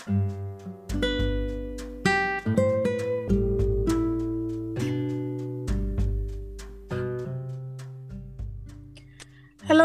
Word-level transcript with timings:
Hello 0.00 0.14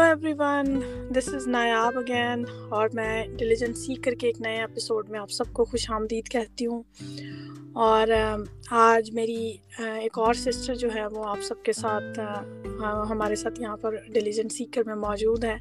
everyone 0.38 0.80
this 1.16 1.28
is 1.34 1.46
Nayab 1.48 1.98
again 1.98 2.44
اور 2.68 2.88
میں 2.92 3.26
diligent 3.38 3.76
سیکھ 3.76 4.02
کر 4.02 4.14
کے 4.14 4.26
ایک 4.26 4.40
نئے 4.40 4.56
ایپیسوڈ 4.60 5.10
میں 5.10 5.20
آپ 5.20 5.30
سب 5.30 5.52
کو 5.52 5.64
خوش 5.64 5.90
آمدید 5.90 6.28
کہتی 6.28 6.66
ہوں. 6.66 6.82
اور 7.72 8.08
آج 8.70 9.10
میری 9.10 9.56
ایک 9.78 10.18
اور 10.18 10.34
سسٹر 10.34 10.74
جو 10.74 10.88
ہے، 10.94 11.06
وہ 11.06 11.24
آپ 11.24 11.42
سب 11.42 11.62
کے 11.62 11.72
ساتھ 11.72 12.18
ہمارے 13.10 13.36
ساتھ 13.36 13.60
یہاں 13.60 13.76
پر 13.76 13.96
ڈیلیجنٹ 14.14 14.52
سیکھ 14.52 14.72
کر 14.72 14.82
میں 14.86 14.94
موجود 14.94 15.44
ہے 15.44 15.56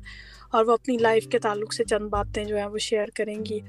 اور 0.51 0.65
وہ 0.65 0.73
اپنی 0.73 0.97
لائف 0.97 1.27
کے 1.27 1.39
تعلق 1.39 1.73
سے 1.73 1.83
چند 1.83 2.09
باتیں 2.09 2.43
جو 2.45 2.57
ہیں 2.57 2.65
وہ 2.65 2.77
شیئر 2.77 3.07
کریں 3.15 3.45
گی. 3.45 3.59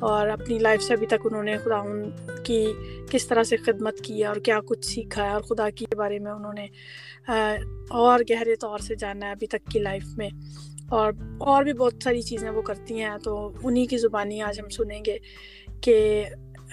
اور 0.00 0.28
اپنی 0.28 0.58
لائف 0.58 0.82
سے 0.82 0.94
ابھی 0.94 1.06
تک 1.06 1.14
انہوں 1.24 1.42
نے 1.42 1.56
خدا 1.56 1.76
ان 1.76 2.10
کی 2.44 2.66
کس 3.10 3.26
طرح 3.26 3.42
سے 3.42 3.56
خدمت 3.56 4.00
کی 4.00 4.20
ہے 4.20 4.26
اور 4.26 4.36
کیا 4.36 4.60
کچھ 4.66 4.86
سیکھا 4.86 5.24
ہے 5.24 5.30
اور 5.30 5.40
خدا 5.40 5.70
کے 5.70 5.96
بارے 5.96 6.18
میں 6.18 6.32
انہوں 6.32 6.52
نے 6.52 6.66
اور 7.90 8.20
گہرے 8.30 8.56
طور 8.56 8.78
سے 8.78 8.94
جانا 8.94 9.26
ہے 9.26 9.30
ابھی 9.30 9.46
تک 9.46 9.70
کی 9.70 9.78
لائف 9.78 10.04
میں۔ 10.16 10.30
اور 10.88 11.12
اور 11.38 11.64
بھی 11.64 11.72
بہت 11.72 11.94
ساری 12.04 12.22
چیزیں 12.22 12.50
وہ 12.50 12.62
کرتی 12.62 13.00
ہیں، 13.00 13.18
تو 13.24 13.52
انہی 13.62 13.86
کی 13.86 13.98
زبانی 13.98 14.42
آج 14.42 14.60
ہم 14.60 14.68
سنیں 14.68 15.00
گے 15.06 15.18
کہ 15.80 16.24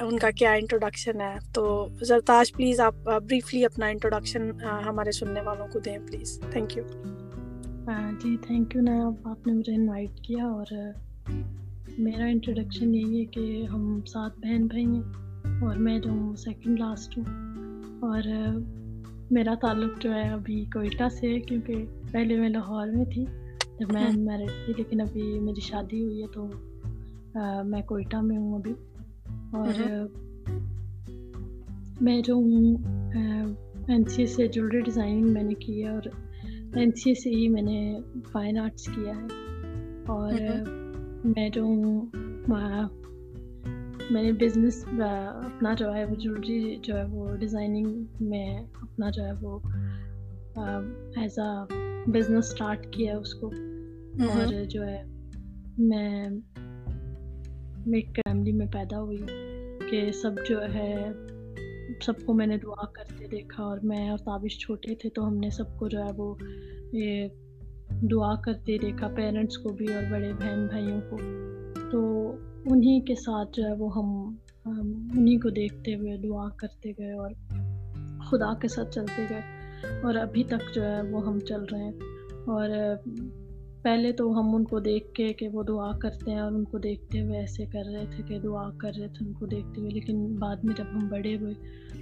ان 0.02 0.20
کا 0.20 0.32
کیا 0.32 0.54
انٹروڈکشن 0.54 1.22
ہے۔ 1.22 1.36
تو 1.54 1.88
زرتاج 2.02 2.54
پلیز 2.54 2.80
آپ 2.80 2.96
بریفلی 3.04 3.66
اپنا 3.66 3.88
انٹروڈکشن 3.88 4.52
ہمارے 4.62 5.12
سننے 5.12 5.42
والوں 5.42 5.68
کو 5.68 5.80
دیں 5.80 5.98
please 6.08 6.42
thank 6.52 6.78
you 6.78 6.84
G 8.12 8.38
thank 8.48 8.76
you 8.76 8.82
Nayab 8.82 9.28
آپ 9.28 9.48
نے 9.48 9.54
مجھے 9.54 9.74
انوائٹ 9.74 10.20
کیا 10.22 10.46
اور 10.46 10.66
میرا 11.98 12.26
انٹروڈکشن 12.26 12.96
یہی 12.96 13.20
ہے 13.20 13.26
کہ 13.26 13.66
ہم 13.74 14.00
سات 14.08 14.38
بہن 14.38 14.68
بھائی 14.68 14.86
ہیں 14.86 15.02
اور 15.62 15.76
میں 15.76 16.00
جو 16.00 16.10
ہوں 16.10 16.36
سیکنڈ 16.36 16.80
لاسٹ 16.80 17.18
ہوں 17.18 17.24
اور 18.00 18.22
میرا 19.32 19.54
تعلق 19.62 20.02
جو 20.02 20.14
ہے 20.14 20.30
ابھی 20.30 20.66
کوئٹہ 20.74 21.10
سے 21.10 21.34
ہے 21.34 21.40
کیونکہ 21.40 21.86
پہلے 22.12 22.40
میں 22.40 22.50
لاہور 22.50 22.88
میں 22.88 23.06
تھی 23.06 23.26
جب 23.80 23.94
میں 23.94 24.08
میرڈ 24.18 24.50
تھی 24.66 24.74
لیکن 24.78 25.02
ابھی 25.02 25.40
میری 25.40 25.60
شادی 25.60 26.04
ہوئی 26.04 26.22
ہے 26.22 26.28
تو 26.28 26.50
میں 27.66 27.82
کوئٹہ 27.82 28.18
میں 28.18 28.38
ہوں 28.38 28.54
ابھی 28.54 28.74
اور 29.52 29.84
میں 32.02 32.22
جو 32.22 32.34
ہوں 32.34 32.78
این 33.88 34.04
سی 34.04 34.22
اے 34.22 34.28
سے 34.28 34.48
جولری 34.48 34.82
ڈیزائننگ 34.82 35.34
میں 35.34 35.44
نے 35.44 35.54
کی 35.54 35.84
ہے 35.84 35.90
اور 35.90 36.02
این 36.76 36.92
سی 36.92 37.10
اے 37.10 37.16
سے 37.16 37.30
ہی 37.30 37.48
میں 37.50 37.62
نے 37.62 38.00
فائن 38.32 38.58
آرٹس 38.58 38.86
کیا 38.86 39.14
ہے 39.18 39.28
اور 40.08 40.32
میں 41.26 41.50
جو 41.50 41.62
ہوں 41.62 42.06
میں 44.12 44.24
نے 44.24 44.32
بزنس 44.32 44.86
اپنا 45.46 45.74
جو 45.74 45.96
ہے 45.96 46.06
وہ 46.06 46.16
جولری 46.16 46.76
جو 46.82 46.98
ہے 46.98 47.04
وہ 47.06 47.36
ڈیزائننگ 47.36 48.04
میں 48.20 48.60
اپنا 48.82 49.10
جو 49.10 49.26
ہے 49.26 49.32
وہ 49.42 49.60
ایز 51.16 51.40
اے 51.40 52.12
بزنس 52.12 52.52
اسٹارٹ 52.52 52.88
کیا 52.92 53.14
ہے 53.14 53.18
اس 53.18 53.34
کو۔ 53.34 53.48
اور 54.30 54.64
جو 54.64 54.88
ہے 54.88 55.04
میں 55.78 56.30
ایک 57.94 58.10
فیملی 58.16 58.52
میں 58.52 58.68
پیدا 58.68 59.02
ہوئی 59.02 59.22
کہ 59.92 60.12
سب 60.12 60.32
جو 60.50 60.62
ہے 60.74 61.12
سب 62.02 62.14
کو 62.26 62.34
میں 62.34 62.48
نے 62.48 62.58
دعا 62.58 62.86
کرتے 62.86 63.28
دیکھا 63.28 63.64
اور 63.64 63.78
میں 63.84 64.10
اور 64.10 64.18
تابش 64.18 64.60
چھوٹے 64.60 64.96
تھے 64.96 65.10
تو 65.10 65.28
ہم 65.28 65.38
نے 65.38 65.50
سب 65.50 65.78
کو 65.78 65.88
جو 65.88 66.00
ہے 66.00 66.12
وہ 66.18 66.36
یہ 66.94 67.28
دعا 67.90 68.42
کرتے 68.42 68.78
دیکھا 68.78 69.08
پیرنٹس 69.08 69.58
کو 69.58 69.70
بھی 69.70 69.94
اور 69.94 70.04
بڑے 70.12 70.34
بہن 70.34 70.68
بھائیوں 70.68 71.02
کو۔ 71.10 71.18
تو 71.92 72.32
انہیں 72.66 73.00
کے 73.00 73.16
ساتھ 73.16 73.50
جو 73.54 73.64
ہے 73.64 73.74
وہ 73.74 73.96
ہم 73.96 74.36
انہیں 75.16 75.38
کو 75.38 75.50
دیکھتے 75.50 75.96
ہوئے 75.96 76.18
دعا 76.18 76.50
کرتے 76.50 76.92
گئے 76.92 77.12
اور 77.12 77.30
خدا 78.30 78.60
کے 78.60 78.68
ساتھ 78.68 78.92
چلتے 78.92 79.26
گئے۔ 79.30 79.42
اور 80.04 80.16
ابھی 80.16 80.44
تک 80.44 80.76
جو 80.76 80.84
ہے 80.84 81.02
وہ 81.12 81.28
ہم 81.28 81.40
چل 81.40 81.64
رہے 81.64 81.84
ہیں۔ 81.84 81.92
اور 82.46 82.70
پہلے 83.84 84.12
تو 84.12 84.40
ہم 84.40 84.56
ان 84.56 84.64
کو 84.64 84.80
دیکھ 84.80 85.14
کے 85.14 85.34
کہ 85.34 85.48
وہ 85.48 85.64
دعا 85.64 85.98
کرتے 85.98 86.32
ہیں 86.32 86.40
اور 86.40 86.52
ان 86.52 86.64
کو 86.64 86.78
دیکھتے 86.78 87.22
ہوئے 87.22 87.40
ایسے 87.40 87.66
کر 87.66 87.84
رہے 87.94 88.06
تھے 88.16 88.24
کہ 88.24 88.40
دعا 88.40 88.70
کر 88.78 88.92
رہے 89.00 89.08
تھے 89.08 89.26
ان 89.26 89.34
کو 89.34 89.46
دیکھتے 89.46 89.82
ہوئے۔ 89.82 89.92
لیکن 89.92 90.36
بعد 90.36 90.56
میں 90.64 90.76
جب 90.78 90.84
ہم 90.94 91.08
بڑے 91.08 91.38
ہوئے 91.38 91.54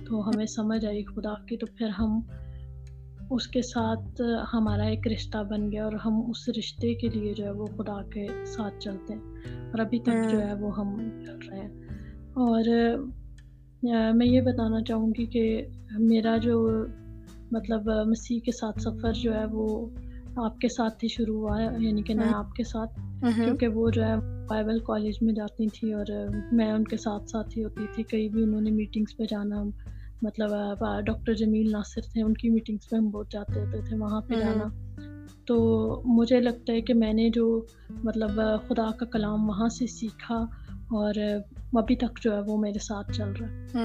تو 0.06 0.30
ہمیں 0.30 0.46
سمجھ 0.46 0.86
آئی 0.86 1.04
خدا 1.04 1.46
کی، 1.46 1.58
تو 1.58 1.66
پھر 1.78 1.88
ہم 1.88 2.20
اس 3.34 3.48
کے 3.48 3.62
ساتھ 3.62 4.22
ہمارا 4.54 4.84
ایک 4.84 5.08
رشتہ 5.08 5.38
بن 5.50 5.72
گیا 5.72 5.84
اور 5.84 5.94
ہم 5.94 6.30
اس 6.30 6.50
رشتے 6.50 6.94
کے 6.94 7.10
لیے 7.10 7.34
جو 7.34 7.46
ہے 7.46 7.52
وہ 7.52 7.66
خدا 7.66 8.02
کے 8.04 8.28
ساتھ 8.46 8.80
چلتے 8.80 9.14
ہیں 9.14 9.22
اور 9.72 9.80
ابھی 9.80 10.00
تک 10.00 10.32
جو 10.32 10.42
ہے 10.42 10.54
وہ 10.54 10.78
ہم 10.78 10.98
چل 11.26 11.50
رہے 11.50 11.60
ہیں۔ 11.60 11.82
اور 12.34 12.64
میں 14.14 14.26
یہ 14.26 14.42
بتانا 14.42 14.82
چاہوں 14.82 15.14
گی 15.18 15.26
کہ 15.26 15.68
میرا 16.00 16.38
جو 16.38 16.72
مطلب 17.52 17.90
مسیح 18.08 18.40
کے 18.40 18.52
ساتھ 18.52 18.82
سفر 18.82 19.14
جو 19.14 19.34
ہے 19.34 19.46
وہ 19.46 19.90
آپ 20.36 20.58
کے 20.58 20.68
ساتھ 20.68 21.04
ہی 21.04 21.10
شروع 21.10 21.40
ہوا 21.40 21.62
ہے 21.62 21.68
یعنی 21.80 22.02
کہ 22.02 22.14
میں 22.14 22.34
آپ 22.34 22.54
کے 22.54 22.64
ساتھ 22.64 23.00
کیونکہ 23.36 23.68
وہ 23.68 23.90
جو 23.90 24.04
ہے 24.04 24.46
بائبل 24.50 24.80
کالج 24.80 25.16
میں 25.22 25.34
جاتی 25.34 25.68
تھی 25.68 25.94
اور 25.94 26.06
میں 26.52 26.72
ان 26.72 26.84
کے 26.84 26.98
ساتھ 26.98 27.30
ساتھ 27.30 27.58
ہی 27.58 27.64
ہوتی 27.64 27.86
تھی 27.94 28.04
کئی 28.04 28.30
بھی 28.30 28.44
انہوں 28.44 28.62
نے 28.62 28.72
میٹنگس 28.72 29.18
پہ 29.18 29.24
جانا 29.30 29.64
مطلب 30.24 30.50
ڈاکٹر 31.06 31.34
جمیل 31.34 31.72
ناصر 31.72 32.02
تھے 32.02 32.22
ان 32.22 32.34
کی 32.34 32.50
میٹنگس 32.50 32.90
پہ 32.90 32.96
ہم 32.96 33.10
بہت 33.10 33.32
جاتے 33.32 33.60
ہوتے 33.60 33.82
تھے 33.82 33.98
وہاں 33.98 34.22
پہ 34.22 34.34
جانا۔ 34.36 34.94
تو 35.46 36.02
مجھے 36.06 36.40
لگتا 36.40 36.74
ہے 36.74 36.82
کہ 36.82 36.94
میں 36.94 37.14
نے 37.14 37.30
جو 37.30 37.66
مطلب 38.04 38.32
خدا 38.68 38.92
کا 38.92 39.06
کلام 39.06 39.50
وہاں 39.50 39.70
سے 39.70 39.88
سیکھا 39.88 40.36
اور 40.70 41.14
ابھی 41.74 41.96
تک 41.96 42.24
جو 42.24 42.34
ہے 42.34 42.40
وہ 42.48 42.58
میرے 42.58 42.80
ساتھ 42.80 43.12
چل 43.12 43.30
رہا 43.30 43.48
ہے۔ 43.48 43.78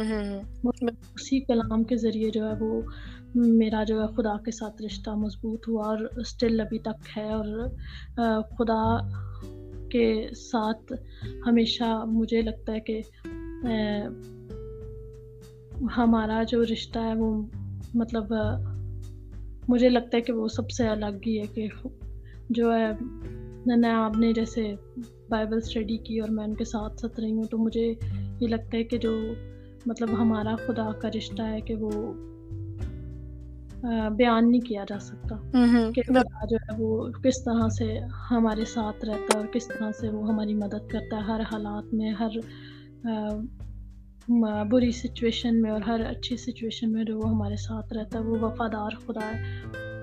اسی 0.91 1.41
کلام 1.41 1.84
کے 1.84 1.97
ذریعے 1.97 2.31
جو 2.31 2.49
ہے 2.49 2.53
وہ 2.60 2.82
میرا 3.34 3.84
جو 3.84 4.03
ہے 4.03 4.06
خدا 4.06 4.37
کے 4.37 4.50
ساتھ 4.50 4.82
رشتہ 4.82 5.10
مضبوط 5.10 5.69
ہوا 5.69 5.87
اور 5.87 5.99
اسٹل 6.16 6.60
ابھی 6.60 6.78
تک 6.78 7.19
ہے 7.19 7.32
اور 7.32 7.69
خدا 8.43 8.97
کے 9.91 10.26
ساتھ 10.37 10.93
ہمیشہ 11.47 12.05
مجھے 12.06 12.43
لگتا 12.43 12.72
ہے 12.72 12.81
کہ 12.81 13.03
ہمارا 15.97 16.43
جو 16.49 16.62
رشتہ 16.62 16.99
ہے 16.99 17.15
وہ 17.15 17.43
مطلب 17.94 18.25
مجھے 19.69 19.89
لگتا 19.89 20.16
ہے 20.16 20.22
کہ 20.22 20.33
وہ 20.33 20.49
سب 20.49 20.71
سے 20.71 20.89
الگ 20.89 21.19
ہی 21.27 21.39
ہے 21.39 21.47
کہ 21.47 21.69
جو 22.50 22.75
ہے 22.75 22.91
نہ 23.66 23.87
آپ 23.87 24.19
نے 24.19 24.33
جیسے 24.33 24.75
بائبل 25.28 25.56
اسٹڈی 25.56 25.97
کی 25.97 26.19
اور 26.19 26.28
میں 26.28 26.44
ان 26.44 26.55
کے 26.55 26.65
ساتھ 26.65 27.00
ساتھ 27.00 27.21
رہی 27.21 27.33
ہوں 27.33 27.44
تو 27.44 27.59
مجھے 27.59 27.94
یہ 28.41 28.49
لگتا 28.49 28.77
ہے 28.77 28.84
کہ 28.84 28.99
جو 28.99 29.19
مطلب 29.87 30.09
ہمارا 30.19 30.56
خدا 30.67 30.93
کا 30.93 31.09
رشتہ 31.09 31.43
ہے 31.43 31.61
کہ 31.61 31.75
وہ 31.75 32.12
بیان 34.17 34.50
نہیں 34.50 34.61
کیا 34.61 34.84
جا 34.88 34.99
سکتا۔ 34.99 35.37
کہ 35.94 36.03
خدا 36.03 36.47
جو 36.50 36.56
ہے 36.56 36.83
وہ 36.83 37.09
کس 37.09 37.44
طرح 37.44 37.69
سے 37.69 37.99
ہمارے 38.31 38.65
ساتھ 38.65 39.05
رہتا 39.05 39.38
ہے 39.38 39.38
اور 39.38 39.47
کس 39.53 39.69
طرح 39.69 39.93
سے 40.00 40.09
وہ 40.09 40.28
ہماری 40.28 40.55
مدد 40.55 40.91
کرتا 40.91 41.17
ہے 41.17 41.22
ہر 41.22 41.41
حالات 41.41 41.94
میں 41.94 42.11
ہر 42.11 42.28
بری 44.71 44.91
سچویشن 44.91 45.62
میں 45.62 45.71
اور 45.71 45.81
ہر 45.81 46.00
اچھی 46.00 46.37
سچویشن 46.37 46.93
میں 46.93 47.05
جو 47.05 47.19
وہ 47.19 47.28
ہمارے 47.31 47.56
ساتھ 47.56 47.93
رہتا 47.93 48.19
ہے 48.19 48.25
وہ 48.25 48.39
وفادار 48.43 48.91
خدا 49.06 49.33
ہے۔ 49.33 49.43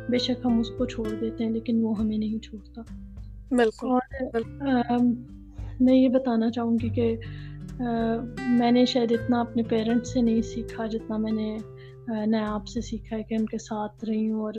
بے 0.09 0.18
شک 0.18 0.46
ہم 0.46 0.59
اس 0.59 0.69
کو 0.69 0.86
چھوڑ 0.86 1.09
دیتے 1.22 1.44
ہیں 1.44 1.52
لیکن 1.52 1.80
وہ 1.81 2.00
ہمیں 2.00 2.18
نہیں 2.18 2.40
چھوڑتا۔ 2.40 2.81
بالکل۔ 3.52 3.88
اور 3.88 4.02
میں 5.80 5.96
یہ 5.96 6.09
بتانا 6.09 6.52
چاہوں 6.52 6.78
گی 6.84 6.90
کہ 6.90 7.18
میں 8.47 8.72
نے 8.72 8.85
شاید 8.85 9.12
اتنا 9.12 9.41
اپنے 9.41 9.64
پیرنٹس 9.64 10.14
سے 10.14 10.22
نہیں 10.22 10.41
سیکھا 10.41 10.85
جتنا 10.85 11.18
میں 11.18 11.31
نے 11.31 11.58
نئے 12.25 12.41
آپ 12.41 12.68
سے 12.68 12.81
سیکھا 12.81 13.18
ہے 13.18 13.24
کہ 13.24 13.35
ان 13.35 13.46
کے 13.46 13.58
ساتھ 13.58 14.06
رہی 14.06 14.31
ہوں 14.31 14.41
اور 14.41 14.53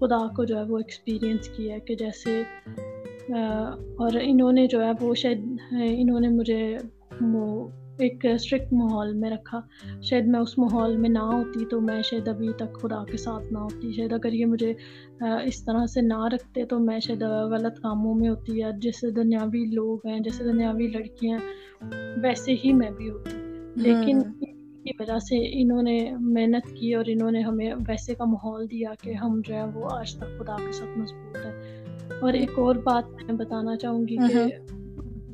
خدا 0.00 0.26
کو 0.36 0.44
جو 0.44 0.56
ہے 0.56 0.62
وہ 0.62 0.78
ایکسپیرئنس 0.78 1.48
کیا 1.48 1.74
ہے 1.74 1.80
کہ 1.80 1.94
جیسے 1.94 2.42
اور 3.98 4.10
انہوں 4.22 4.52
نے 4.52 4.66
جو 4.66 4.84
ہے 4.84 4.90
وہ 5.00 5.14
شاید 5.14 5.38
انہوں 5.70 6.20
نے 6.20 6.28
مجھے 6.28 6.76
وہ 7.20 7.68
ایک 7.98 8.26
اسٹرکٹ 8.34 8.72
ماحول 8.72 9.14
میں 9.14 9.30
رکھا۔ 9.30 9.60
شاید 10.02 10.26
میں 10.26 10.40
اس 10.40 10.58
ماحول 10.58 10.96
میں 10.96 11.10
نہ 11.10 11.18
ہوتی 11.18 11.64
تو 11.64 11.80
میں 11.80 12.02
شاید 12.02 12.28
ابھی 12.28 12.48
تک 12.56 12.80
خدا 12.82 13.04
کے 13.04 13.16
ساتھ 13.16 13.52
نہ 13.52 13.58
ہوتی۔ 13.58 13.92
شاید 13.92 14.12
اگر 14.12 14.32
یہ 14.32 14.46
مجھے 14.46 14.72
اس 15.20 15.64
طرح 15.64 15.86
سے 15.86 16.00
نہ 16.00 16.26
رکھتے 16.34 16.64
تو 16.64 16.78
میں 16.78 17.00
شاید 17.00 17.22
غلط 17.22 17.80
کاموں 17.80 18.14
میں 18.14 18.28
ہوتی 18.28 18.58
یا 18.58 18.70
جیسے 18.78 19.10
دنیاوی 19.10 19.64
لوگ 19.64 20.06
ہیں 20.06 20.20
جیسے 20.20 20.44
دنیاوی 20.44 20.86
لڑکیاں 20.86 21.38
ویسے 22.22 22.54
ہی 22.64 22.72
میں 22.72 22.90
بھی 22.90 23.10
ہوتی۔ 23.10 23.30
لیکن 23.76 24.22
کی 24.82 24.90
وجہ 25.00 25.18
سے 25.18 25.62
انہوں 25.62 25.82
نے 25.82 26.10
محنت 26.20 26.74
کی 26.74 26.94
اور 26.94 27.04
انہوں 27.06 27.30
نے 27.30 27.40
ہمیں 27.40 27.74
ویسے 27.88 28.14
کا 28.14 28.24
ماحول 28.24 28.66
دیا 28.70 28.90
کہ 29.02 29.12
ہم 29.12 29.40
جو 29.44 29.54
ہے 29.54 29.64
وہ 29.74 29.88
آج 29.90 30.14
تک 30.14 30.38
خدا 30.38 30.56
کے 30.66 30.72
ساتھ 30.72 30.98
مضبوط 30.98 31.36
ہیں۔ 31.46 31.84
اور 32.20 32.32
ایک 32.32 32.58
اور 32.58 32.74
بات 32.74 33.24
میں 33.24 33.34
بتانا 33.34 33.76
چاہوں 33.76 34.08
گی 34.08 34.16
کہ 34.16 34.44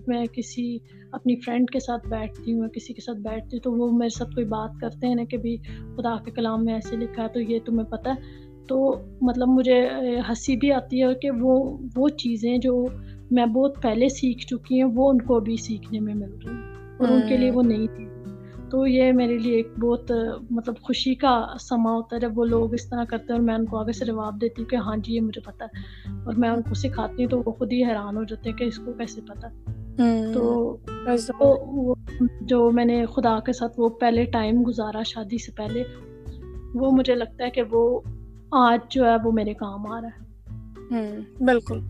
میں 0.06 0.26
کسی 0.32 0.78
اپنی 1.12 1.36
فرینڈ 1.36 1.70
کے 1.70 1.80
ساتھ 1.80 2.08
بیٹھتی 2.08 2.52
ہوں 2.52 2.68
کسی 2.68 2.94
کے 2.94 3.00
ساتھ 3.00 3.18
بیٹھتی 3.18 3.56
ہوں 3.56 3.62
تو 3.62 3.72
وہ 3.72 3.98
میرے 3.98 4.08
ساتھ 4.08 4.30
کوئی 4.34 4.46
بات 4.46 4.70
کرتے 4.80 5.06
ہیں 5.06 5.14
نا 5.14 5.24
کہ 5.24 5.36
بھی 5.36 5.56
خدا 5.96 6.16
کے 6.24 6.30
کلام 6.30 6.64
میں 6.64 6.74
ایسے 6.74 6.96
لکھا 6.96 7.22
ہے 7.22 7.28
تو 7.28 7.40
یہ 7.40 7.58
تمہیں 7.66 7.86
پتہ 7.86 8.08
ہے۔ 8.08 8.42
تو 8.68 8.98
مطلب 9.20 9.48
مجھے 9.48 9.88
ہنسی 10.28 10.56
بھی 10.56 10.72
آتی 10.72 11.02
ہے 11.02 11.14
کہ 11.14 11.30
وہ 11.30 11.78
وہ 11.96 12.08
چیزیں 12.08 12.58
جو 12.58 12.86
میں 13.30 13.46
بہت 13.46 13.82
پہلے 13.82 14.08
سیکھ 14.08 14.46
چکی 14.46 14.82
ہوں 14.82 14.92
وہ 14.94 15.10
ان 15.10 15.18
کو 15.18 15.36
ابھی 15.36 15.56
سیکھنے 15.56 16.00
میں 16.00 16.14
مل 16.14 16.30
رہی 16.32 16.54
ہیں 16.54 16.96
اور 16.98 17.08
ان 17.08 17.28
کے 17.28 17.36
لیے 17.36 17.50
وہ 17.50 17.62
نہیں 17.62 17.86
تھی 17.86 18.08
تو 18.70 18.86
یہ 18.86 19.12
میرے 19.12 19.38
لیے 19.38 19.56
ایک 19.56 19.78
بہت 19.78 20.12
مطلب 20.50 20.74
خوشی 20.82 21.14
کا 21.14 21.46
سما 21.60 21.90
ہوتا 21.90 22.16
ہے 22.16 22.20
جب 22.20 22.38
وہ 22.38 22.44
لوگ 22.44 22.74
اس 22.74 22.88
طرح 22.88 23.04
کرتے 23.04 23.32
ہیں 23.32 23.38
اور 23.38 23.46
میں 23.46 23.54
ان 23.54 23.64
کو 23.64 23.78
آگے 23.78 23.92
سے 23.92 24.04
جواب 24.04 24.40
دیتی 24.40 24.62
ہوں 24.62 24.68
کہ 24.68 24.76
ہاں 24.76 24.96
جی 24.96 25.14
یہ 25.14 25.20
مجھے 25.20 25.40
پتا 25.40 25.64
ہے 25.64 25.80
اور 26.24 26.34
میں 26.34 26.48
ان 26.48 26.62
کو 26.62 26.74
سکھاتی 26.74 27.22
ہوں 27.22 27.30
تو 27.30 27.38
وہ 27.38 27.52
خود 27.52 27.72
ہی 27.72 27.84
حیران 27.84 28.16
ہو 28.16 28.24
جاتے 28.24 28.50
ہیں 28.50 28.56
کہ 28.56 28.64
اس 28.64 28.78
کو 28.78 28.92
کیسے 28.92 29.20
پتا 29.20 29.48
تو 30.34 30.76
جو 32.40 32.70
میں 32.70 32.84
نے 32.84 33.06
خدا 33.06 33.40
کے 33.40 33.52
ساتھ 33.52 33.80
وہ 33.80 33.88
پہلے 33.88 34.24
ٹائم 34.24 34.62
گزارا 34.66 35.02
شادی 35.02 35.38
سے 35.38 35.52
پہلے 35.52 35.82
وہ 36.74 36.90
مجھے 36.90 37.14
لگتا 37.14 37.44
ہے 37.44 37.50
کہ 37.50 37.62
وہ 37.70 38.00
آج 38.52 38.80
جو 38.90 39.04
ہے 39.04 39.16
وہ 39.24 39.32
میرے 39.32 39.54
کام 39.54 39.86
آ 39.86 40.00
رہا 40.00 40.08
ہے۔ 40.08 40.22
بالکل 41.44 41.80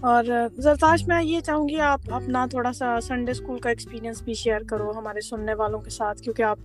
اور 0.00 0.24
زرتاش 0.52 1.08
میں 1.08 1.24
یہ 1.24 1.40
چاہوں 1.40 1.68
گی 1.68 1.80
آپ 1.80 2.00
اپنا 2.10 2.46
تھوڑا 2.46 2.72
سا 2.72 3.00
سنڈے 3.00 3.30
اسکول 3.30 3.58
کا 3.58 3.68
ایکسپیرینس 3.68 4.22
بھی 4.22 4.34
شیئر 4.34 4.60
کرو 4.60 4.90
ہمارے 4.90 5.20
سننے 5.20 5.54
والوں 5.54 5.80
کے 5.80 5.90
ساتھ 5.90 6.22
کیونکہ 6.22 6.42
آپ 6.42 6.58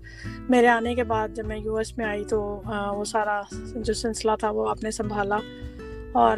میرے 0.49 0.67
آنے 0.67 0.95
کے 0.95 1.03
بعد 1.03 1.29
جب 1.35 1.45
میں 1.45 1.57
یو 1.57 1.75
ایس 1.75 1.97
میں 1.97 2.05
آئی 2.05 2.25
تو 2.25 2.61
وہ 2.95 3.03
سارا 3.03 3.41
جو 3.75 3.93
سلسلہ 3.93 4.31
تھا 4.39 4.49
وہ 4.49 4.69
آپ 4.69 4.83
نے 4.83 4.91
سنبھالا۔ 4.91 5.37
اور 6.13 6.37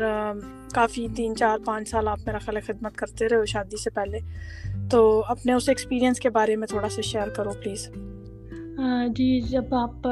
کافی 0.72 1.08
تین 1.16 1.36
چار 1.36 1.58
پانچ 1.66 1.90
سال 1.90 2.08
آپ 2.08 2.20
میرا 2.26 2.38
خیال 2.38 2.60
خدمت 2.60 2.96
کرتے 2.96 3.30
رہے 3.30 3.38
ہو 3.38 3.46
شادی 3.46 3.82
سے 3.84 3.90
پہلے۔ 3.90 4.20
تو 4.92 5.24
اپنے 5.28 5.54
اس 5.54 5.70
ایکسپیرینس 5.70 6.20
کے 6.20 6.30
بارے 6.30 6.56
میں 6.56 6.68
تھوڑا 6.68 6.90
سا 6.90 7.02
شیئر 7.02 7.30
کرو 7.30 7.52
پلیز 7.64 7.90
جی 9.16 9.42
جب 9.42 9.74
آپ 9.76 10.08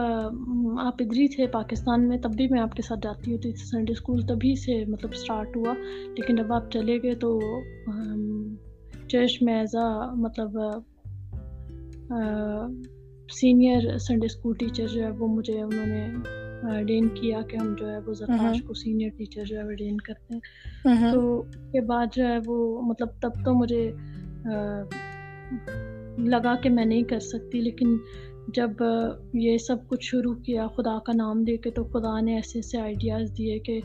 آپ 0.80 0.96
ادھر 1.00 1.18
ہی 1.18 1.28
تھے 1.28 1.48
پاکستان 1.48 2.08
میں، 2.10 2.18
تب 2.18 2.32
بھی 2.32 2.48
میں 2.48 2.62
آپ 2.62 2.76
کے 2.76 2.82
ساتھ 2.82 3.00
جاتی 3.04 3.32
ہوتی 3.32 3.52
تھی 3.52 3.66
سنڈے 3.66 3.92
اسکول 3.92 4.22
تبھی 4.22 4.56
سے 4.56 4.86
مطلب 4.86 5.10
اسٹارٹ 5.14 5.56
ہوا۔ 5.56 5.74
لیکن 6.18 6.36
جب 6.36 6.54
آپ 6.54 6.72
چلے 6.72 6.98
گئے 7.04 7.16
تو 7.16 7.40
چرچ 9.10 9.42
میں 9.42 9.54
ایز 9.54 9.76
اے 9.76 10.16
مطلب 10.16 10.60
سینئر 13.32 13.98
سنڈے 13.98 14.26
اسکول 14.26 14.56
ٹیچر 14.56 14.88
جو 14.88 15.04
ہے 15.04 15.10
وہ 15.10 15.28
مجھے، 15.28 15.62
انہوں 15.62 15.86
نے 15.86 16.08
ڈین 16.88 17.08
کیا 17.08 17.42
کہ 17.42 17.58
ہم 17.58 17.76
جو 17.80 17.90
ہے 17.90 17.98
وہ 17.98 18.14
زرتاش 18.14 18.64
کو 18.64 18.74
سینئر 18.74 19.10
ٹیچر 19.18 19.44
جو 19.44 19.60
ہے 19.60 19.64
وہ 19.64 19.72
ڈین 19.72 19.98
کرتے 19.98 20.34
ہیں۔ 20.34 20.42
تو 21.14 21.40
اس 21.40 21.56
کے 21.72 21.82
بعد 21.82 22.06
جو 22.16 22.28
ہے 22.28 22.38
وہ 22.46 22.82
مطلب 22.82 23.08
تب 23.22 23.30
تو 23.46 23.54
مجھے 23.54 23.92
لگا 26.18 26.56
کہ 26.64 26.70
میں 26.70 26.86
نہیں 26.86 27.04
کر 27.04 27.20
سکتی 27.20 27.62
لیکن 27.62 27.98
جب 28.54 28.72
یہ 29.34 29.58
سب 29.58 29.76
کچھ 29.88 30.06
شروع 30.06 30.34
کیا 30.34 30.68
خدا 30.68 31.00
کا 31.00 31.14
نام 31.16 31.44
دے 31.44 31.58
کے 31.58 31.72
تو 31.72 31.84
خدا 31.84 32.20
نے 32.20 32.36
ایسے 32.36 32.58
ایسے 32.58 32.78
آئیڈیاز 32.78 33.32
دیے 33.38 33.60
کہ 33.60 33.82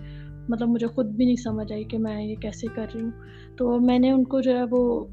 مطلب 0.48 0.68
مجھے 0.68 0.86
خود 0.86 1.06
بھی 1.06 1.24
نہیں 1.24 1.36
سمجھ 1.36 1.72
آئی 1.72 1.84
کہ 1.84 1.98
میں 1.98 2.22
یہ 2.22 2.34
کیسے 2.34 2.66
کر 2.74 2.86
رہی 2.94 3.02
ہوں۔ 3.02 3.10
تو 3.56 3.80
میں 3.80 3.98
نے 3.98 4.10
ان 4.10 4.24
کو 4.24 4.40
جو 4.40 4.58
ہے 4.58 4.64
وہ 4.70 5.04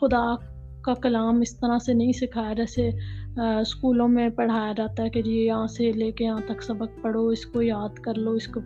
خدا 0.00 0.34
کا 0.82 0.94
کلام 0.94 1.40
اس 1.40 1.58
طرح 1.58 1.78
سے 1.78 1.94
نہیں 1.94 2.12
سکھایا 2.12 2.52
جیسے 2.52 2.90
اسکولوں 3.36 4.08
میں 4.08 4.28
پڑھایا 4.28 4.72
جاتا 4.76 5.02
ہے 5.02 5.10
کہ 5.10 5.22
جی 5.22 5.44
یہاں 5.46 5.66
سے 5.66 5.92
لے 5.92 6.12
کے 6.12 6.24
یہاں 6.24 6.40
تک 6.48 6.62
سبق 6.62 7.02
پڑھو 7.02 7.28
اس 7.28 7.46
کو 7.46 7.62
یاد 7.62 7.98
کر 7.98 8.14
لو 8.14 8.32
اس 8.32 8.46
کو 8.46 8.60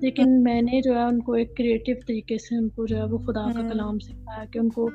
لیکن 0.00 0.42
میں 0.42 0.62
نے 0.62 0.80
جو 0.82 0.94
ہے 0.94 1.02
ان 1.02 1.22
کو 1.22 1.32
ایک 1.32 1.56
کریٹیو 1.56 1.96
طریقے 2.06 2.38
سے 2.38 2.56
ان 2.56 2.68
کو 2.68 2.86
جو 2.86 2.96
ہے 2.96 3.04
وہ 3.04 3.18
خدا 3.18 3.52
کا 3.54 3.68
کلام 3.68 3.98
سکھایا 3.98 4.44
کہ 4.44 4.58
ان 4.58 4.68
کو 4.68 4.90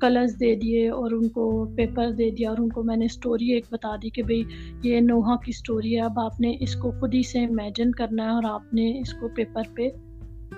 کلرز 0.00 0.34
دے 0.40 0.54
دیے 0.54 0.88
اور 0.88 1.10
ان 1.10 1.28
کو 1.28 1.66
پیپر 1.76 2.10
دے 2.10 2.30
دیا 2.30 2.48
اور 2.48 2.58
ان 2.58 2.68
کو 2.68 2.82
میں 2.82 2.96
نے 2.96 3.04
اسٹوری 3.04 3.52
ایک 3.52 3.64
بتا 3.70 3.96
دی 3.96 4.10
کہ 4.10 4.22
بھائی 4.22 4.42
یہ 4.82 5.00
نوحا 5.00 5.36
کی 5.36 5.50
اسٹوری 5.50 5.96
ہے 5.96 6.00
اب 6.00 6.20
آپ 6.20 6.40
نے 6.40 6.56
اس 6.60 6.76
کو 6.76 6.90
خود 6.90 7.14
ہی 7.14 7.22
سے 7.22 7.44
امیجن 7.44 7.92
کرنا 7.92 8.24
ہے 8.24 8.28
اور 8.28 8.42
آپ 8.44 8.74
نے 8.74 9.00
اس 9.00 9.12
کو 9.12 9.28
پیپر 9.28 9.62
پہ 9.74 9.88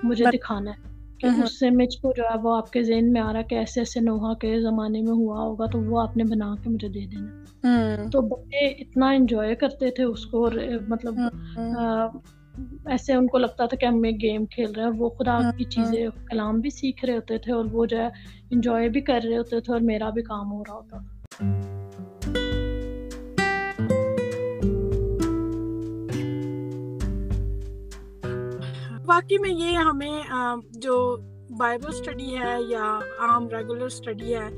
مجھے 0.03 0.25
دکھانا 0.25 0.71
ہے۔ 0.71 0.90
کہ 1.21 1.41
اس 1.43 1.63
امیج 1.63 2.01
کو 2.01 2.13
جو 2.17 2.23
ہے 2.23 2.37
وہ 2.43 2.57
آپ 2.57 2.71
کے 2.71 2.83
ذہن 2.83 3.13
میں 3.13 3.21
آ 3.21 3.33
رہا 3.33 3.41
کہ 3.41 3.55
ایسے 3.55 3.79
ایسے 3.81 3.99
نوحا 3.99 4.33
کے 4.33 4.61
زمانے 4.61 5.01
میں 5.01 5.11
ہوا 5.11 5.41
ہوگا 5.41 5.65
تو 5.65 5.79
وہ 5.79 6.01
آپ 6.01 6.17
نے 6.17 6.23
بنا 6.23 6.55
کے 6.63 6.69
مجھے 6.69 6.87
دے 6.87 6.99
دینا۔ 6.99 7.43
تو 8.11 8.21
بچے 8.21 8.67
اتنا 8.67 9.09
انجوائے 9.09 9.55
کرتے 9.55 9.91
تھے 9.91 10.03
اس 10.03 10.25
کو 10.25 10.43
اور 10.43 10.51
مطلب 10.87 11.13
ایسے 12.85 13.13
ان 13.13 13.27
کو 13.27 13.37
لگتا 13.37 13.65
تھا 13.65 13.77
کہ 13.77 13.85
ہم 13.85 14.03
ایک 14.03 14.21
گیم 14.21 14.45
کھیل 14.45 14.71
رہے 14.71 14.83
ہیں۔ 14.83 14.91
وہ 14.97 15.09
خدا 15.09 15.37
کی 15.57 15.63
چیزیں 15.63 16.07
کلام 16.29 16.59
بھی 16.59 16.69
سیکھ 16.69 17.05
رہے 17.05 17.15
ہوتے 17.15 17.37
تھے 17.37 17.53
اور 17.53 17.65
وہ 17.71 17.85
جو 17.85 17.97
ہے 17.97 18.07
انجوائے 18.51 18.89
بھی 18.89 19.01
کر 19.01 19.19
رہے 19.23 19.37
ہوتے 19.37 19.59
تھے 19.59 19.73
اور 19.73 19.81
میرا 19.81 20.09
بھی 20.09 20.21
کام 20.21 20.51
ہو 20.51 20.63
رہا 20.63 20.73
ہوتا 20.73 20.97
تھا۔ 20.97 22.10
واقعی 29.11 29.37
میں 29.37 29.49
یہ 29.49 29.77
ہمیں 29.77 30.21
جو 30.69 31.17
بائبل 31.57 31.89
اسٹڈی 31.89 32.37
ہے 32.37 32.55
یا 32.69 32.99
عام 33.19 33.47
ریگولر 33.47 33.85
اسٹڈی 33.85 34.35
ہے 34.35 34.49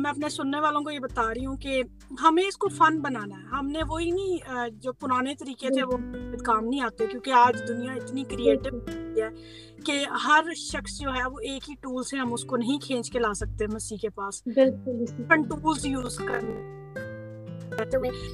میں 0.00 0.10
اپنے 0.10 0.28
سننے 0.28 0.60
والوں 0.60 0.80
کو 0.80 0.90
یہ 0.90 0.98
بتا 0.98 1.22
رہی 1.22 1.46
ہوں 1.46 1.56
کہ 1.56 1.82
ہمیں 2.22 2.42
اس 2.42 2.56
کو 2.56 2.68
فن 2.68 3.00
بنانا 3.00 3.38
ہے۔ 3.38 3.46
ہم 3.46 3.66
نے 3.66 3.78
وہی 3.88 4.10
نہیں 4.10 4.38
جو 4.72 4.92
پرانے 4.92 5.34
طریقے 5.34 5.68
تھے 5.68 5.82
وہ 5.82 5.96
کام 6.44 6.64
نہیں 6.64 6.80
آتے 6.80 7.06
کیونکہ 7.06 7.30
آج 7.30 7.68
دنیا 7.68 7.92
اتنی 7.92 8.24
کریٹو 8.24 8.76
ہے 8.76 9.28
کہ 9.84 10.04
ہر 10.26 10.44
شخص 10.56 11.00
جو 11.00 11.10
ہے 11.10 11.28
وہ 11.28 11.38
ایک 11.38 11.70
ہی 11.70 11.74
ٹول 11.74 12.02
سے 12.02 12.16
ہم 12.16 12.32
اس 12.32 12.44
کو 12.44 12.56
نہیں 12.56 12.78
کھینچ 12.78 13.10
کے 13.10 13.18
لا 13.18 13.34
سکتے 13.34 13.66
مسیح 13.66 13.96
کے 14.02 14.08
پاس۔ 14.08 14.42
ٹولس 14.44 15.86
یوز 15.86 16.16
کرنے۔ 16.16 16.79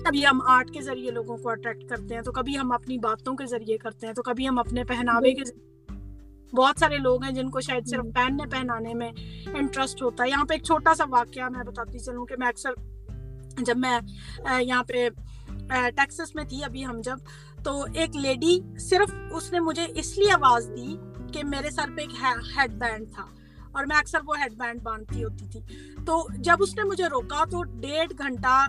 کبھی 0.04 0.26
ہم 0.26 0.40
آرٹ 0.46 0.70
کے 0.70 0.80
ذریعے 0.80 1.10
لوگوں 1.10 1.36
کو 1.36 1.48
اٹریکٹ 1.50 1.88
کرتے 1.88 2.14
ہیں 2.14 2.22
تو 2.22 2.32
کبھی 2.32 2.58
ہم 2.58 2.72
اپنی 2.72 2.98
باتوں 2.98 3.34
کے 3.34 3.46
ذریعے 3.46 3.78
کرتے 3.78 4.06
ہیں 4.06 4.14
تو 4.14 4.22
کبھی 4.22 4.48
ہم 4.48 4.58
اپنے 4.58 4.84
پہناوے 4.84 5.34
کے 5.34 5.44
ذریعے۔ 5.44 5.66
بہت 6.56 6.80
سارے 6.80 6.98
لوگ 6.98 7.24
ہیں 7.24 7.32
جن 7.32 7.50
کو 7.50 7.60
شاید 7.60 7.86
صرف 7.86 8.04
پہننے 8.14 8.46
پہنانے 8.50 8.94
میں 8.94 9.12
انٹرسٹ 9.54 10.02
ہوتا 10.02 10.24
ہے۔ 10.24 10.28
یہاں 10.28 10.44
پہ 10.44 10.54
ایک 10.54 10.62
چھوٹا 10.62 10.94
سا 10.94 11.04
واقعہ 11.10 11.48
میں 11.48 11.64
بتاتی 11.64 11.98
چلوں 11.98 12.26
کہ 12.26 12.34
میں 12.38 12.48
اکثر 12.48 12.70
جب 13.62 13.78
میں 13.78 14.00
یہاں 14.60 14.82
پہ 14.82 15.08
ٹیکسس 15.96 16.34
میں 16.34 16.44
تھی 16.44 16.64
ابھی 16.64 16.86
ہم 16.86 17.00
جب 17.00 17.16
تو 17.64 17.84
ایک 17.94 18.16
لیڈی 18.16 18.60
صرف 18.78 19.14
اس 19.32 19.52
نے 19.52 19.60
مجھے 19.60 19.86
اس 19.94 20.18
لیے 20.18 20.32
آواز 20.32 20.70
دی 20.76 20.96
کہ 21.32 21.44
میرے 21.44 21.70
سر 21.70 21.88
پہ 21.96 22.00
ایک 22.00 22.10
ہیڈ 22.56 22.70
بینڈ 22.70 23.12
تھا۔ 23.14 23.35
اور 23.76 23.84
میں 23.84 23.96
اکثر 23.96 24.18
وہ 24.26 24.34
ہیڈ 24.38 24.52
بینڈ 24.52 24.82
باندھتی 24.82 25.24
ہوتی 25.24 25.48
تھی۔ 25.48 25.60
تو 26.06 26.26
جب 26.38 26.56
اس 26.60 26.76
نے 26.76 26.82
مجھے 26.82 27.04
روکا 27.04 27.44
تو 27.50 27.62
ڈیڑھ 27.62 28.12
گھنٹہ 28.18 28.66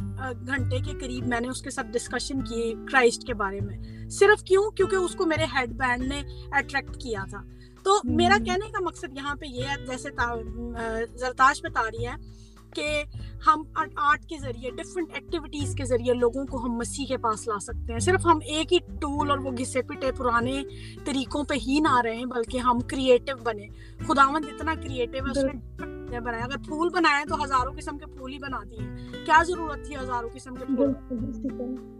گھنٹے 0.47 0.79
کے 0.79 0.91
قریب 0.99 1.27
میں 1.27 1.39
نے 1.39 1.47
اس 1.47 1.61
کے 1.61 1.69
ساتھ 1.69 1.87
ڈسکشن 1.87 2.41
کی 2.41 2.73
کرائسٹ 2.91 3.27
کے 3.27 3.33
بارے 3.33 3.59
میں۔ 3.59 4.09
صرف 4.09 4.43
کیوں؟ 4.43 4.71
کیونکہ 4.71 4.95
اس 4.95 5.15
کو 5.15 5.25
میرے 5.25 5.43
ہیڈ 5.43 5.69
بینڈ 5.69 6.07
نے 6.07 6.21
اٹریکٹ 6.51 6.95
کیا 6.95 7.23
تھا۔ 7.29 7.41
تو 7.83 7.99
میرا 8.03 8.37
کہنے 8.45 8.71
کا 8.71 8.83
مقصد 8.83 9.15
یہاں 9.15 9.35
پہ 9.35 9.45
یہ 9.45 9.63
ہے 9.63 9.85
جیسے 9.85 10.09
زرتاش 11.17 11.63
بتا 11.63 11.81
رہی 11.83 12.07
ہے 12.07 12.46
کہ 12.75 13.03
ہم 13.47 13.63
آرٹ 13.77 14.25
کے 14.25 14.37
ذریعے 14.41 14.71
ڈفرینٹ 14.71 15.09
ایکٹیویٹیز 15.13 15.75
کے 15.75 15.85
ذریعے 15.85 16.13
لوگوں 16.13 16.45
کو 16.45 16.63
ہم 16.65 16.71
مسیح 16.71 17.05
کے 17.05 17.17
پاس 17.17 17.47
لا 17.47 17.59
سکتے 17.59 17.93
ہیں۔ 17.93 17.99
صرف 17.99 18.25
ہم 18.25 18.39
ایک 18.45 18.73
ہی 18.73 18.79
ٹول 19.01 19.29
اور 19.29 19.37
وہ 19.37 19.51
گھسے 19.57 19.81
پٹے 19.81 20.11
پرانے 20.11 20.61
طریقوں 21.05 21.43
پہ 21.43 21.55
ہی 21.67 21.79
نہ 21.79 22.01
رہے 22.03 22.25
بلکہ 22.25 22.57
ہم 22.57 22.79
کریٹو 22.79 23.35
بنے 23.43 23.67
خداوند 24.07 24.45
اتنا 24.45 24.73
کریٹو 24.75 25.25
ہے، 25.25 25.31
اس 25.31 25.37
نے 25.37 25.96
بنایا 26.11 26.43
اگر 26.43 26.57
پھول 26.57 26.89
بنائے 26.89 27.25
تو 27.29 27.43
ہزاروں 27.43 27.73
قسم 27.73 27.97
کے 27.97 28.05
پھول 28.05 28.33
ہی 28.33 28.37
بنا 28.39 28.59
دیے 28.71 28.79
کیا 29.25 29.43
ضرورت 29.47 29.85
تھی 29.85 29.95
ہزاروں 29.95 30.29
قسم 30.33 30.55
کے 30.55 30.65
پھول؟ 30.65 30.93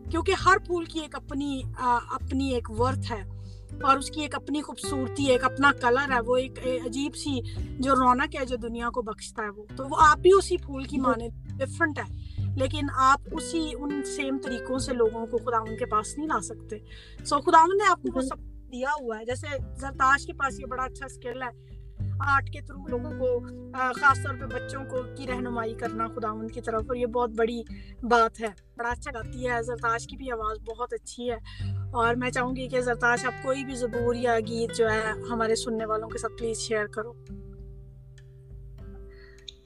کیونکہ 0.10 0.34
ہر 0.46 0.58
پھول 0.66 0.86
کی 0.86 1.00
ایک 1.00 1.16
اپنی 1.16 1.62
اپنی 2.10 2.54
ایک 2.54 2.72
ورتھ 2.82 3.12
ہے 3.12 3.38
اور 3.82 3.98
اس 3.98 4.12
کی 4.12 4.22
ایک 4.22 4.36
اپنی 4.36 4.62
خوبصورتی 4.62 5.28
ہے 5.28 5.32
ایک 5.32 5.44
اپنا 5.44 5.72
کلر 5.82 6.12
ہے۔ 6.12 6.20
وہ 6.20 6.38
ایک 6.38 6.68
عجیب 6.86 7.16
سی 7.16 7.40
جو 7.80 7.96
رونق 7.96 8.36
ہے 8.40 8.46
جو 8.46 8.56
دنیا 8.56 8.90
کو 8.90 9.02
بخشتا 9.02 9.44
ہے 9.44 9.50
وہ۔ 9.50 9.64
تو 9.76 9.84
وہ 9.90 9.96
آپ 10.00 10.18
بھی 10.18 10.30
اسی 10.38 10.58
پھول 10.58 10.84
کی 10.84 10.98
مانے 10.98 11.28
ڈفرنٹ 11.58 12.00
ہے۔ 12.00 12.18
لیکن 12.56 12.82
آپ 12.96 13.22
اسی 13.32 13.72
ان 13.80 14.04
سیم 14.04 14.38
طریقوں 14.44 14.80
سے 14.80 14.94
لوگوں 14.94 15.26
کو 15.26 15.38
خدا 15.38 15.58
ان 15.58 15.78
کے 15.78 15.86
پاس 15.86 16.18
نہیں 16.18 16.28
لا 16.28 16.42
سکتے۔ 16.42 16.78
سو 17.26 17.40
خدا 17.40 17.66
نے 17.66 17.90
آپ 17.90 18.02
کو 18.02 18.10
وہ 18.16 18.22
سب 18.22 18.38
دیا 18.72 18.90
ہوا 19.02 19.20
ہے۔ 19.20 19.26
جیسے 19.26 19.48
زرتاش 19.76 20.26
کے 20.26 20.34
پاس 20.34 20.60
یہ 20.60 20.66
بڑا 20.66 20.84
اچھا 20.84 21.06
اسکل 21.06 21.42
ہے۔ 21.42 21.77
آرٹ 22.20 22.50
کے 22.50 22.62
تھرو 22.62 22.88
لوگوں 22.88 23.12
کو 23.20 23.40
خاص 23.74 24.18
طور 24.24 24.34
پہ 24.34 24.46
بچوں 24.46 24.84
کو 24.86 24.98
کی 25.18 25.28
رہنمائی 25.28 25.74
کرنا 25.74 26.08
خدا 26.08 26.48
کی 26.54 26.62
طرف، 26.62 26.82
اور 26.88 26.96
یہ 26.96 27.06
بہت 27.06 27.30
بڑی 27.30 27.62
بات 28.04 28.42
ہے۔ 28.42 28.48
بڑا 28.78 28.90
اچھا 28.90 29.12
گاتی 29.14 29.50
ہے 29.50 29.64
زرتاش 29.64 30.08
کی 30.08 30.18
بھی 30.18 30.32
آواز 30.32 30.58
بہت 30.68 30.94
اچھی 30.94 31.32
ہے۔ 31.32 31.38
اور 31.94 32.16
میں 32.16 32.30
چاہوں 32.30 32.56
گی 32.56 32.68
کہ 32.68 32.82
زرتاش 32.82 33.26
آپ 33.26 33.44
کوئی 33.44 33.66
بھی 33.66 33.76
زبور 33.76 34.16
یا 34.16 34.40
گیت 34.40 34.76
جو 34.76 34.92
ہے 34.92 35.14
ہمارے 35.30 35.56
سننے 35.56 35.86
والوں 35.86 36.10
کے 36.10 36.18
ساتھ 36.18 36.34
پلیز 36.38 36.58
شیئر 36.58 36.86
کرو۔ 36.86 37.14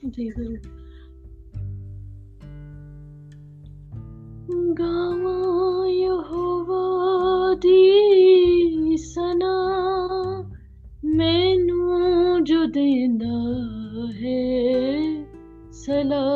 جی 0.03 0.29
گاواں 4.79 5.87
یہوہ 5.87 7.53
دی 7.53 8.97
سنا۔ 8.97 10.20
مینوں 11.17 12.39
جو 12.47 12.59
دیندا 12.75 13.37
ہے 14.19 14.43
سلا 15.71 16.27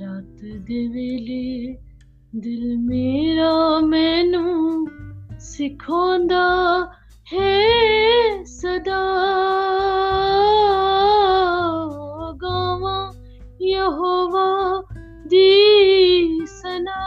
رات 0.00 0.40
دے 0.68 0.80
ویلے 0.94 1.48
دل 2.44 2.64
میرا 2.76 3.54
مینوں 3.90 4.86
سکھاوندا 5.40 6.46
ہے 7.32 7.56
صدا۔ 8.46 9.02
گاواں 12.42 13.04
یہووا 13.60 14.48
دی 15.30 15.50
سنا 16.60 17.00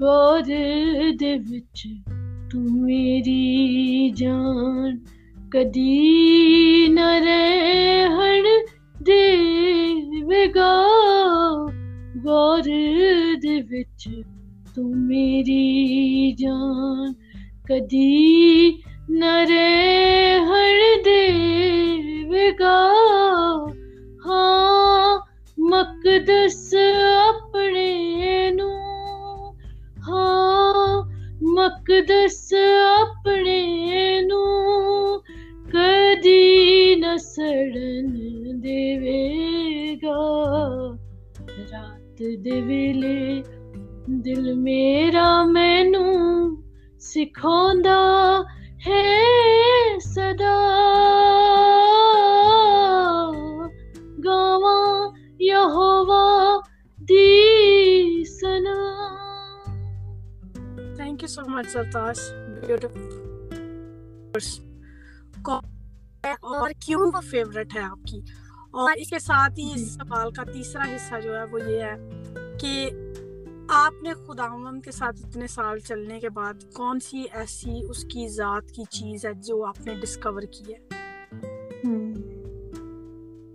گور 0.00 0.40
دے 1.20 1.34
وچ 1.48 1.86
تو 2.54 2.60
میری 2.60 4.10
جان، 4.10 4.98
کدی 5.50 6.86
نہ 6.88 7.10
رہن 7.10 8.44
دے 9.06 9.36
وگا۔ 10.22 10.84
گور 12.24 12.62
دے 13.42 13.60
وچ 13.70 14.08
تو 14.74 14.82
میری 14.84 16.32
جان، 16.32 17.12
کدی 17.68 18.70
نہ 19.08 19.34
رہن 19.50 21.02
دے 21.04 21.26
وگا۔ 22.28 22.80
ہاں 24.26 25.18
مقدس 25.58 26.74
اپنے 27.28 27.43
مقدس 31.64 32.54
اپنے 33.00 34.20
نو، 34.20 34.44
کدی 35.72 36.94
نہ 36.94 37.16
سڑن 37.16 38.16
دے 38.62 38.96
گا۔ 40.02 40.22
رات 41.72 42.18
دے 42.18 42.60
ویلے 42.60 43.42
دل 44.06 44.52
میرا 44.52 45.44
مینو 45.44 46.50
سکھا 47.00 48.42
ہے 48.86 49.22
صدا۔ 50.00 50.83
تھینک 61.44 61.66
یو 62.70 62.76
سو 62.76 62.92
مچ 64.36 64.60
اور 66.42 66.70
کیوں 66.86 67.00
وہ 67.14 67.20
فیوریٹ 67.20 67.76
ہے 67.76 67.80
آپ 67.80 67.98
کی 68.06 68.20
اور 68.70 68.92
اس 68.96 69.10
کے 69.10 69.18
ساتھ 69.18 69.58
ہی 69.58 69.72
اس 69.74 69.94
سوال 69.94 70.30
کا 70.30 70.44
تیسرا 70.44 70.84
حصہ 70.96 71.20
جو 71.20 71.38
ہے 71.38 71.44
وہ 71.44 71.58
یہ 71.70 71.82
ہے 71.82 71.94
کہ 72.60 72.90
آپ 73.68 74.02
نے 74.02 74.14
خداوند 74.14 74.82
کے 74.82 74.90
ساتھ 74.90 75.16
اتنے 75.24 75.46
سال 75.46 75.78
چلنے 75.78 76.20
کے 76.20 76.28
بعد 76.28 76.72
کون 76.74 77.00
سی 77.00 77.24
ایسی 77.32 77.80
اس 77.88 78.04
کی 78.04 78.28
ذات 78.28 78.70
کی 78.70 78.84
چیز 78.90 79.26
ہے 79.26 79.32
جو 79.34 79.64
آپ 79.64 79.86
نے 79.86 79.94
ڈسکور 79.94 80.42
کی 80.42 80.72
ہے 80.72 80.78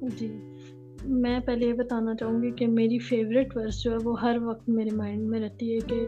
جی 0.10 0.39
میں 1.05 1.39
پہلے 1.39 1.65
یہ 1.65 1.74
بتانا 1.74 2.15
چاہوں 2.15 2.43
گی 2.43 2.51
کہ 2.51 2.67
میری 2.67 3.00
فیوریٹ 3.00 3.58
ورس 3.58 3.84
جو 3.84 3.91
ہے 3.91 3.98
وہ 4.03 4.22
ہر 4.22 4.38
وقت 4.41 4.69
میرے 4.69 4.96
مائنڈ 4.96 5.29
میں 5.29 5.39
رہتی 5.39 5.74
ہے 5.74 5.79
کہ 5.79 6.08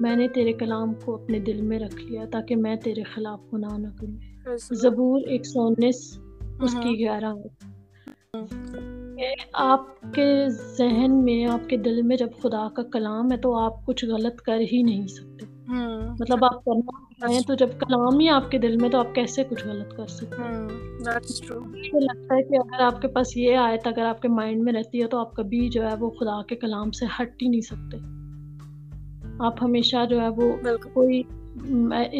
میں 0.00 0.16
نے 0.16 0.28
تیرے 0.28 0.52
کلام 0.52 0.94
کو 1.04 1.14
اپنے 1.14 1.38
دل 1.38 1.60
میں 1.62 1.78
رکھ 1.78 2.04
لیا 2.04 2.24
تاکہ 2.32 2.56
میں 2.56 2.76
تیرے 2.76 3.02
خلاف 3.02 3.40
گناہ 3.52 3.78
نہ 3.78 3.88
کروں۔ 4.00 4.16
زبور 4.74 5.20
ایک 5.26 5.46
سو 5.46 5.66
انیس 5.66 6.18
اس 6.62 6.74
کی 6.82 6.98
گیارہ۔ 6.98 7.34
آپ 9.52 10.00
کے 10.14 10.48
ذہن 10.48 11.24
میں 11.24 11.46
آپ 11.46 11.68
کے 11.68 11.76
دل 11.76 12.02
میں 12.02 12.16
جب 12.16 12.28
خدا 12.42 12.68
کا 12.68 12.82
کلام 12.82 13.32
ہے 13.32 13.36
تو 13.36 13.56
آپ 13.56 13.86
کچھ 13.86 14.04
غلط 14.04 14.36
کر 14.36 14.60
ہی 14.72 14.82
نہیں 14.82 15.06
سکتے۔ 15.06 15.46
مطلب 16.20 16.44
آپ 16.44 16.64
کرنا 16.64 17.04
چاہیں 17.20 17.40
تو 17.40 17.54
جب 17.54 17.68
کلام 17.78 18.18
ہی 18.20 18.28
آپ 18.28 18.50
کے 18.50 18.58
دل 18.58 18.76
میں 18.76 18.88
تو 18.88 18.98
آپ 18.98 19.14
کیسے 19.14 19.44
کچھ 19.48 19.66
غلط 19.66 19.96
کر 19.96 20.06
سکتے 20.06 20.42
مجھے 21.60 22.00
لگتا 22.00 22.34
ہے 22.34 22.42
کہ 22.42 22.56
اگر 22.56 22.80
آپ 22.80 23.02
کے 23.02 23.08
پاس 23.08 23.36
یہ 23.36 23.56
آیت 23.56 23.86
اگر 23.86 24.04
آپ 24.04 24.22
کے 24.22 24.28
مائنڈ 24.28 24.62
میں 24.62 24.72
رہتی 24.72 25.02
ہے 25.02 25.06
تو 25.06 25.18
آپ 25.18 25.36
کبھی 25.36 25.68
جو 25.68 25.82
ہے 25.82 25.94
وہ 26.00 26.10
خدا 26.10 26.42
کے 26.42 26.56
کلام 26.56 26.90
سے 26.90 27.06
ہٹ 27.06 27.42
ہی 27.42 27.48
نہیں 27.48 27.60
سکتے۔ 27.60 28.19
آپ 29.40 29.62
ہمیشہ 29.62 29.96
جو 30.10 30.20
ہے 30.20 30.28
وہ 30.28 30.56
کوئی 30.94 31.22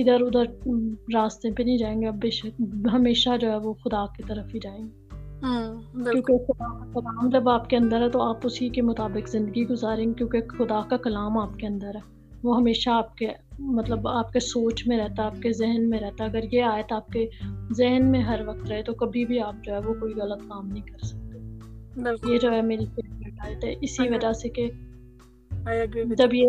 ادھر 0.01 0.21
ادھر 0.21 0.69
راستے 1.15 1.51
پہ 1.51 1.63
نہیں 1.63 1.79
جائیں 1.79 2.03
گے 2.03 2.07
اب 2.07 2.15
بے 2.15 2.31
شک 2.31 2.63
ہمیشہ 2.93 3.31
جو 3.41 3.51
ہے 3.51 3.57
وہ 3.57 3.73
خدا 3.73 4.07
کی 4.07 4.23
طرف 4.23 4.55
ہی 4.55 4.59
جائیں 4.59 4.85
گے۔ 4.85 5.01
کیونکہ 6.11 6.53
کلام 6.95 7.29
جب 7.29 7.49
آپ 7.49 7.71
کے 7.71 7.77
اندر 7.77 8.03
ہے 8.03 8.09
تو 8.09 8.23
آپ 8.23 8.37
اسی 8.45 8.69
کے 8.69 8.83
مطابق 8.83 9.29
زندگی 9.29 9.69
گزاریں 9.69 10.07
گے 10.07 10.13
کیونکہ 10.13 10.41
خدا 10.41 10.81
کا 10.89 10.97
کلام 10.97 11.39
آپ 11.39 11.57
کے 11.57 11.67
اندر 11.67 11.95
ہے۔ 11.95 12.21
وہ 12.43 12.57
ہمیشہ 12.57 12.91
آپ 12.91 13.17
کے 13.17 13.29
مطلب 13.59 14.09
آپ 14.09 14.33
کے 14.33 14.41
سوچ 14.41 14.87
میں 14.87 14.99
رہتا 14.99 15.23
ہے 15.23 15.29
آپ 15.29 15.43
کے 15.43 15.53
ذہن 15.53 15.91
میں 15.91 16.01
رہتا 16.01 16.25
ہے۔ 16.25 16.29
اگر 16.29 16.55
یہ 16.55 16.63
آئے 16.63 16.83
تو 16.89 16.95
آپ 16.95 17.09
کے 17.09 17.29
ذہن 17.77 18.11
میں 18.11 18.21
ہر 18.21 18.41
وقت 18.47 18.69
رہے 18.69 18.83
تو 18.83 18.95
کبھی 18.95 19.25
بھی 19.25 19.41
آپ 19.41 19.65
جو 19.65 19.73
ہے 19.73 19.79
وہ 19.79 19.95
کوئی 19.95 20.15
غلط 20.15 20.41
کام 20.49 20.67
نہیں 20.67 20.83
کر 20.83 21.07
سکتے۔ 21.07 21.39
یہ 22.33 22.39
جو 22.39 22.53
ہے 22.53 22.63
میری 22.63 22.85
فیوریٹ 22.85 23.35
آیت 23.47 23.65
ہے 23.65 23.75
اسی 23.81 24.09
وجہ 24.09 24.33
سے 24.33 24.49
کہ 24.49 24.71
جب 26.17 26.35
یہ 26.35 26.49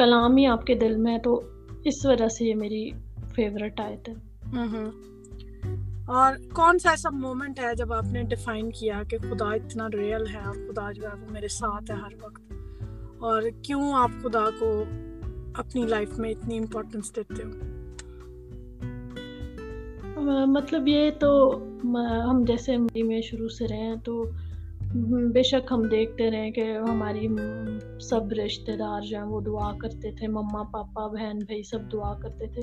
کلام 0.00 0.36
ہی 0.36 0.46
آپ 0.46 0.66
کے 0.66 0.74
دل 0.74 0.96
میں 0.96 1.18
تو 1.18 1.40
اس 1.84 2.06
وجہ 2.06 2.28
سے 2.28 2.44
یہ 2.44 2.54
میری 2.54 2.90
فیوریٹ 3.34 3.80
آیت 3.80 4.08
ہے۔ 4.08 4.14
اور 6.06 6.34
کون 6.52 6.78
سا 6.78 6.90
ایسا 6.90 7.10
مومنٹ 7.10 7.58
ہے 7.58 7.74
جب 7.74 7.92
آپ 7.92 8.04
نے 8.04 8.22
ڈیفائن 8.22 8.70
کیا 8.70 9.02
کہ 9.10 9.18
خدا 9.18 9.52
اتنا 9.52 9.88
ریئل 9.94 10.26
ہے 10.26 10.52
خدا 10.52 10.92
جو 10.92 11.02
ہے 11.02 11.14
وہ 11.20 11.26
میرے 11.30 11.48
ساتھ 11.48 11.90
ہے 11.90 11.96
ہر 11.96 12.24
وقت؟ 12.24 12.52
اور 13.18 13.42
کیوں 13.62 13.92
آپ 13.94 14.10
خدا 14.22 14.44
کو 14.60 14.84
اپنی 15.54 15.82
لائف 15.82 16.18
میں 16.18 16.30
اتنی 16.30 16.58
امپورٹنس 16.58 17.16
دیتے 17.16 17.42
ہو؟ 17.42 17.50
مطلب 20.46 20.88
یہ 20.88 21.10
تو 21.10 21.58
ہم 22.30 22.44
جیسے 22.46 22.76
میں 23.02 23.20
شروع 23.20 23.48
سے 23.48 23.68
رہے 23.68 23.76
ہیں 23.76 23.96
تو 24.04 24.30
بے 24.94 25.42
شک 25.42 25.72
ہم 25.72 25.82
دیکھتے 25.82 26.30
رہے 26.30 26.50
کہ 26.50 26.60
ہماری 26.88 27.26
سب 28.00 28.32
رشتے 28.32 28.76
دار 28.76 29.00
جو 29.02 29.16
ہیں 29.16 29.24
وہ 29.24 29.40
دعا 29.40 29.70
کرتے 29.78 30.10
تھے 30.12 30.28
مما 30.28 30.62
پاپا 30.62 31.06
بہن 31.06 31.38
بھائی 31.38 31.62
سب 31.62 31.80
دعا 31.92 32.12
کرتے 32.14 32.46
تھے۔ 32.46 32.62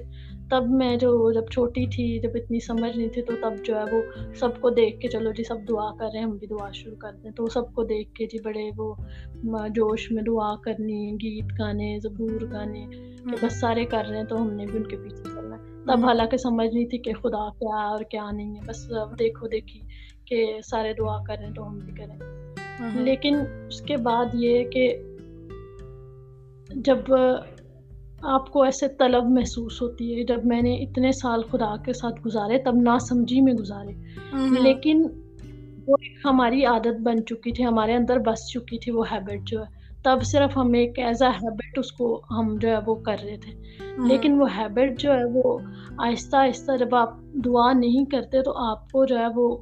تب 0.50 0.64
میں 0.70 0.96
جو 0.96 1.32
جب 1.32 1.46
چھوٹی 1.52 1.86
تھی 1.86 2.20
جب 2.20 2.30
اتنی 2.36 2.60
سمجھ 2.60 2.98
نہیں 2.98 3.08
تھی 3.08 3.22
تو 3.22 3.34
تب 3.42 3.66
جو 3.66 3.78
ہے 3.78 3.84
وہ 3.92 4.02
سب 4.36 4.60
کو 4.62 4.70
دیکھ 4.70 5.00
کے 5.00 5.08
چلو 5.08 5.32
جی 5.32 5.44
سب 5.44 5.68
دعا 5.70 5.90
کر 5.96 6.06
رہے 6.06 6.20
ہیں 6.20 6.26
ہم 6.26 6.36
بھی 6.38 6.48
دعا 6.48 6.72
شروع 6.72 6.96
کر 6.96 7.12
دیں۔ 7.24 7.32
تو 7.32 7.48
سب 7.48 7.74
کو 7.74 7.84
دیکھ 7.84 8.14
کے 8.14 8.26
جی 8.26 8.38
بڑے 8.44 8.70
وہ 8.78 8.94
جوش 9.76 10.12
میں 10.12 10.24
دعا 10.24 10.56
کرنی 10.56 11.12
گیت 11.14 11.60
گانے 11.60 12.00
زبور 12.04 12.42
گانے 12.52 12.86
کہ 12.90 13.36
بس 13.42 13.60
سارے 13.60 13.86
کر 13.86 14.04
رہے 14.10 14.18
ہیں 14.18 14.26
تو 14.26 14.42
ہم 14.42 14.52
نے 14.54 14.66
بھی 14.66 14.78
ان 14.78 14.88
کے 14.88 14.98
پیچھے 14.98 15.24
چلنا 15.24 15.56
ہے۔ 15.56 15.84
تب 15.88 16.06
حالانکہ 16.06 16.38
سمجھ 16.38 16.74
نہیں 16.74 16.86
تھی 16.86 16.98
کہ 16.98 17.14
خدا 17.14 17.50
کیا 17.50 17.88
اور 17.88 18.04
کیا 18.04 18.32
نہیں 18.32 18.56
ہے 18.56 18.62
بس 18.66 18.90
دیکھو 19.20 19.48
دیکھی۔ 19.48 19.80
کہ 20.28 20.60
سارے 20.66 20.94
دعا 20.94 21.24
کریں 21.24 21.52
تو 21.52 21.68
ہم 21.68 21.80
بھی 21.80 21.94
کریں۔ 21.94 22.20
لیکن 23.04 23.36
اس 23.68 23.82
کے 23.82 23.98
بعد 23.98 24.26
یہ 24.34 24.64
کہ 24.64 24.98
جب 26.70 26.98
آپ 28.22 28.50
کو 28.50 28.64
ایسے 28.64 28.88
طلب 28.88 29.30
محسوس 29.30 29.82
ہوتی 29.82 30.18
ہے 30.18 30.24
جب 30.24 30.46
میں 30.46 30.62
نے 30.62 30.76
اتنے 30.76 31.12
سال 31.12 31.42
خدا 31.52 31.76
کے 31.86 31.94
ساتھ 31.94 32.22
گزارے 32.26 32.58
تب 32.58 32.76
نہ 32.76 32.98
سمجھی 33.02 33.42
میں 33.42 33.54
گزارے۔ 33.54 33.92
لیکن 34.62 35.04
وہ 35.88 35.98
ہماری 36.26 36.66
عادت 36.66 37.02
بن 37.02 37.26
چکی 37.26 37.52
تھی 37.52 37.66
ہمارے 37.66 37.96
اندر 37.96 38.18
بس 38.20 38.48
چکی 38.50 38.78
تھی 38.80 38.92
وہ 38.92 39.04
ہیبٹ 39.12 39.48
جو 39.48 39.60
ہے۔ 39.60 39.78
تب 40.04 40.18
صرف 40.24 40.58
ہم 40.58 40.74
ایک 40.74 41.00
ایز 41.00 41.24
اے 41.24 41.30
ہیبٹ 41.30 41.80
اس 41.80 41.92
کو 41.92 42.22
ہم 42.32 42.56
جو 42.62 42.70
ہے 42.70 42.78
وہ 42.86 42.96
کر 42.96 43.16
رہے 43.24 43.38
تھے۔ 43.38 43.52
لیکن 44.08 44.42
وہ 44.42 44.48
ہیبٹ 44.58 45.00
جو 45.00 45.14
ہے 45.14 45.24
وہ 45.24 45.60
آہستہ 45.98 46.36
آہستہ 46.36 46.78
جب 46.78 46.96
آپ 46.96 47.14
دعا 47.34 47.74
نہیں 47.74 48.06
کرتے 48.06 48.42
تو 48.42 48.58
آپ 48.58 48.92
کو 48.92 49.06
جو 49.06 49.18
ہے 49.20 49.28
وہ 49.36 49.58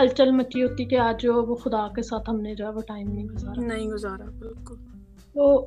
ہلچل 0.00 0.30
مچی 0.30 0.62
ہوتی 0.62 0.84
کہ 0.84 0.98
آج 0.98 1.22
جو 1.22 1.44
وہ 1.44 1.54
خدا 1.54 1.88
کے 1.88 2.02
ساتھ 2.02 2.30
ہم 2.30 2.40
نے 2.40 2.54
جو 2.54 2.64
ہے 2.64 2.70
وہ 2.70 2.80
ٹائم 2.86 3.12
نہیں 3.12 3.24
گزارا۔ 3.24 3.60
نہیں 3.60 3.86
گزارا 3.86 4.24
بالکل۔ 4.38 4.74
تو 5.34 5.66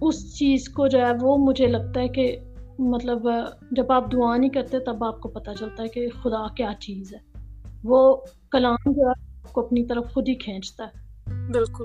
اس 0.00 0.38
چیز 0.38 0.68
کو 0.68 0.88
جو 0.88 0.98
ہے 0.98 1.12
وہ 1.20 1.36
مجھے 1.36 1.66
لگتا 1.66 2.00
ہے 2.00 2.08
کہ 2.08 2.36
مطلب 2.78 3.28
جب 3.70 3.92
آپ 3.92 4.12
دعا 4.12 4.36
نہیں 4.36 4.50
کرتے 4.50 4.78
تب 4.78 5.04
آپ 5.04 5.20
کو 5.20 5.28
پتہ 5.28 5.50
چلتا 5.58 5.82
ہے 5.82 5.88
کہ 5.88 6.08
خدا 6.22 6.54
کیا 6.54 6.70
چیز 6.80 7.14
ہے۔ 7.14 7.18
وہ 7.84 8.16
کلام 8.50 8.76
جو 8.86 9.02
ہے 9.02 9.08
آپ 9.08 9.52
کو 9.52 9.66
اپنی 9.66 9.86
طرف 9.86 10.14
خود 10.14 10.28
ہی 10.28 10.34
کھینچتا 10.34 10.84
ہے۔ 10.84 11.04
بالکل۔ 11.52 11.84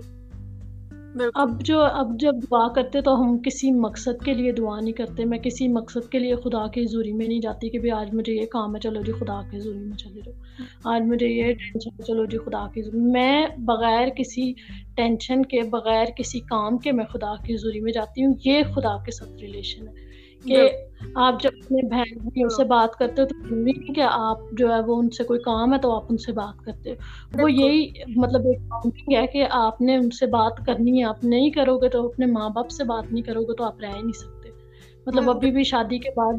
اب 1.34 1.62
جو 1.62 1.82
اب 1.82 2.20
جب 2.20 2.36
دعا 2.52 2.74
کرتے 2.74 3.02
تو 3.02 3.22
ہم 3.22 3.38
کسی 3.38 3.72
مقصد 3.72 4.26
کے 4.26 4.34
لیے 4.34 4.52
دعا 4.52 4.80
نہیں 4.80 4.94
کرتے۔ 4.94 5.26
میں 5.26 5.40
کسی 5.40 5.68
مقصد 5.68 6.12
کے 6.12 6.20
لیے 6.20 6.36
خدا 6.36 6.68
کی 6.68 6.82
حضوری 6.82 7.14
میں 7.14 7.28
نہیں 7.28 7.40
جاتی 7.40 7.70
کہ 7.70 7.92
آج 7.92 8.14
مجھے 8.14 8.34
یہ 8.34 8.46
کام 8.46 8.76
ہے، 8.76 8.80
چلو 8.80 9.02
جی 9.02 9.12
خدا 9.12 9.42
کی 9.52 9.58
حضوری 9.58 9.78
میں 9.78 9.98
چلے 9.98 10.22
جاؤ۔ 10.26 10.64
آج 10.84 11.02
مجھے 11.02 11.28
یہ 11.28 11.54
ٹینشن 11.54 11.90
ہے، 12.00 12.04
چلو 12.04 12.26
جی 12.26 12.38
خدا 12.38 12.68
کی 12.74 12.82
میں 12.94 13.48
بغیر 13.58 14.08
کسی 14.10 14.54
ٹینشن 14.96 15.46
کے، 15.46 15.62
بغیر 15.62 16.06
کسی 16.18 16.40
کام 16.40 16.78
کے 16.78 16.92
میں 16.92 17.06
خدا 17.06 17.36
کی 17.44 17.56
حضوری 17.56 17.80
میں 17.80 17.92
جاتی 17.92 18.26
ہوں۔ 18.26 18.34
یہ 18.46 18.64
خدا 18.76 19.04
کے 19.04 19.12
ساتھ 19.12 19.42
ریلیشن 19.42 19.88
ہے۔ 19.88 20.09
کہ 20.44 20.70
آپ 21.16 21.42
جب 21.42 21.50
اپنے 21.64 21.82
بہن 21.82 22.18
بھائیوں 22.18 22.50
سے 22.50 22.64
بات 22.64 22.96
کرتے 22.96 23.22
ہو 23.22 23.28
تو 23.28 23.36
ضروری 23.40 23.72
نہیں 23.72 23.94
کہ 23.94 24.02
آپ 24.12 24.38
جو 24.52 24.74
ہے 24.74 24.80
وہ 24.80 25.00
ان 25.00 25.10
سے 25.10 25.24
کوئی 25.24 25.40
کام 25.40 25.74
ہے 25.74 25.80
تو 25.80 25.96
آپ 25.96 26.04
ان 26.10 26.18
سے 26.18 26.32
بات 26.32 26.66
کرتے 26.66 26.92
ہو۔ 26.92 26.96
وہ 27.44 27.52
یہی 27.52 27.92
مطلب 28.16 28.42
ایک 28.46 29.14
ہے 29.16 29.28
کہ 29.28 29.46
آپ 29.52 29.82
نے 29.82 29.96
ان 29.96 30.10
سے 30.10 30.26
بات 30.26 30.66
کرنی 30.66 31.00
ہے 31.00 31.04
آپ 31.04 31.24
نہیں 31.24 31.50
کرو 31.50 31.78
گے 31.78 31.90
تو 31.90 32.06
اپنے 32.06 32.26
ماں 32.26 32.50
باپ 32.50 32.70
سے 32.70 32.84
بات 32.84 33.12
نہیں 33.12 33.24
کرو 33.24 33.42
گے 33.42 33.56
تو 33.56 33.64
آپ 33.64 33.80
رہ 33.82 33.88
ہی 33.88 34.02
نہیں 34.02 34.12
سکتے۔ 34.12 34.50
مطلب 35.06 35.30
ابھی 35.30 35.52
بھی 35.52 35.64
شادی 35.64 35.98
کے 35.98 36.10
بعد 36.16 36.34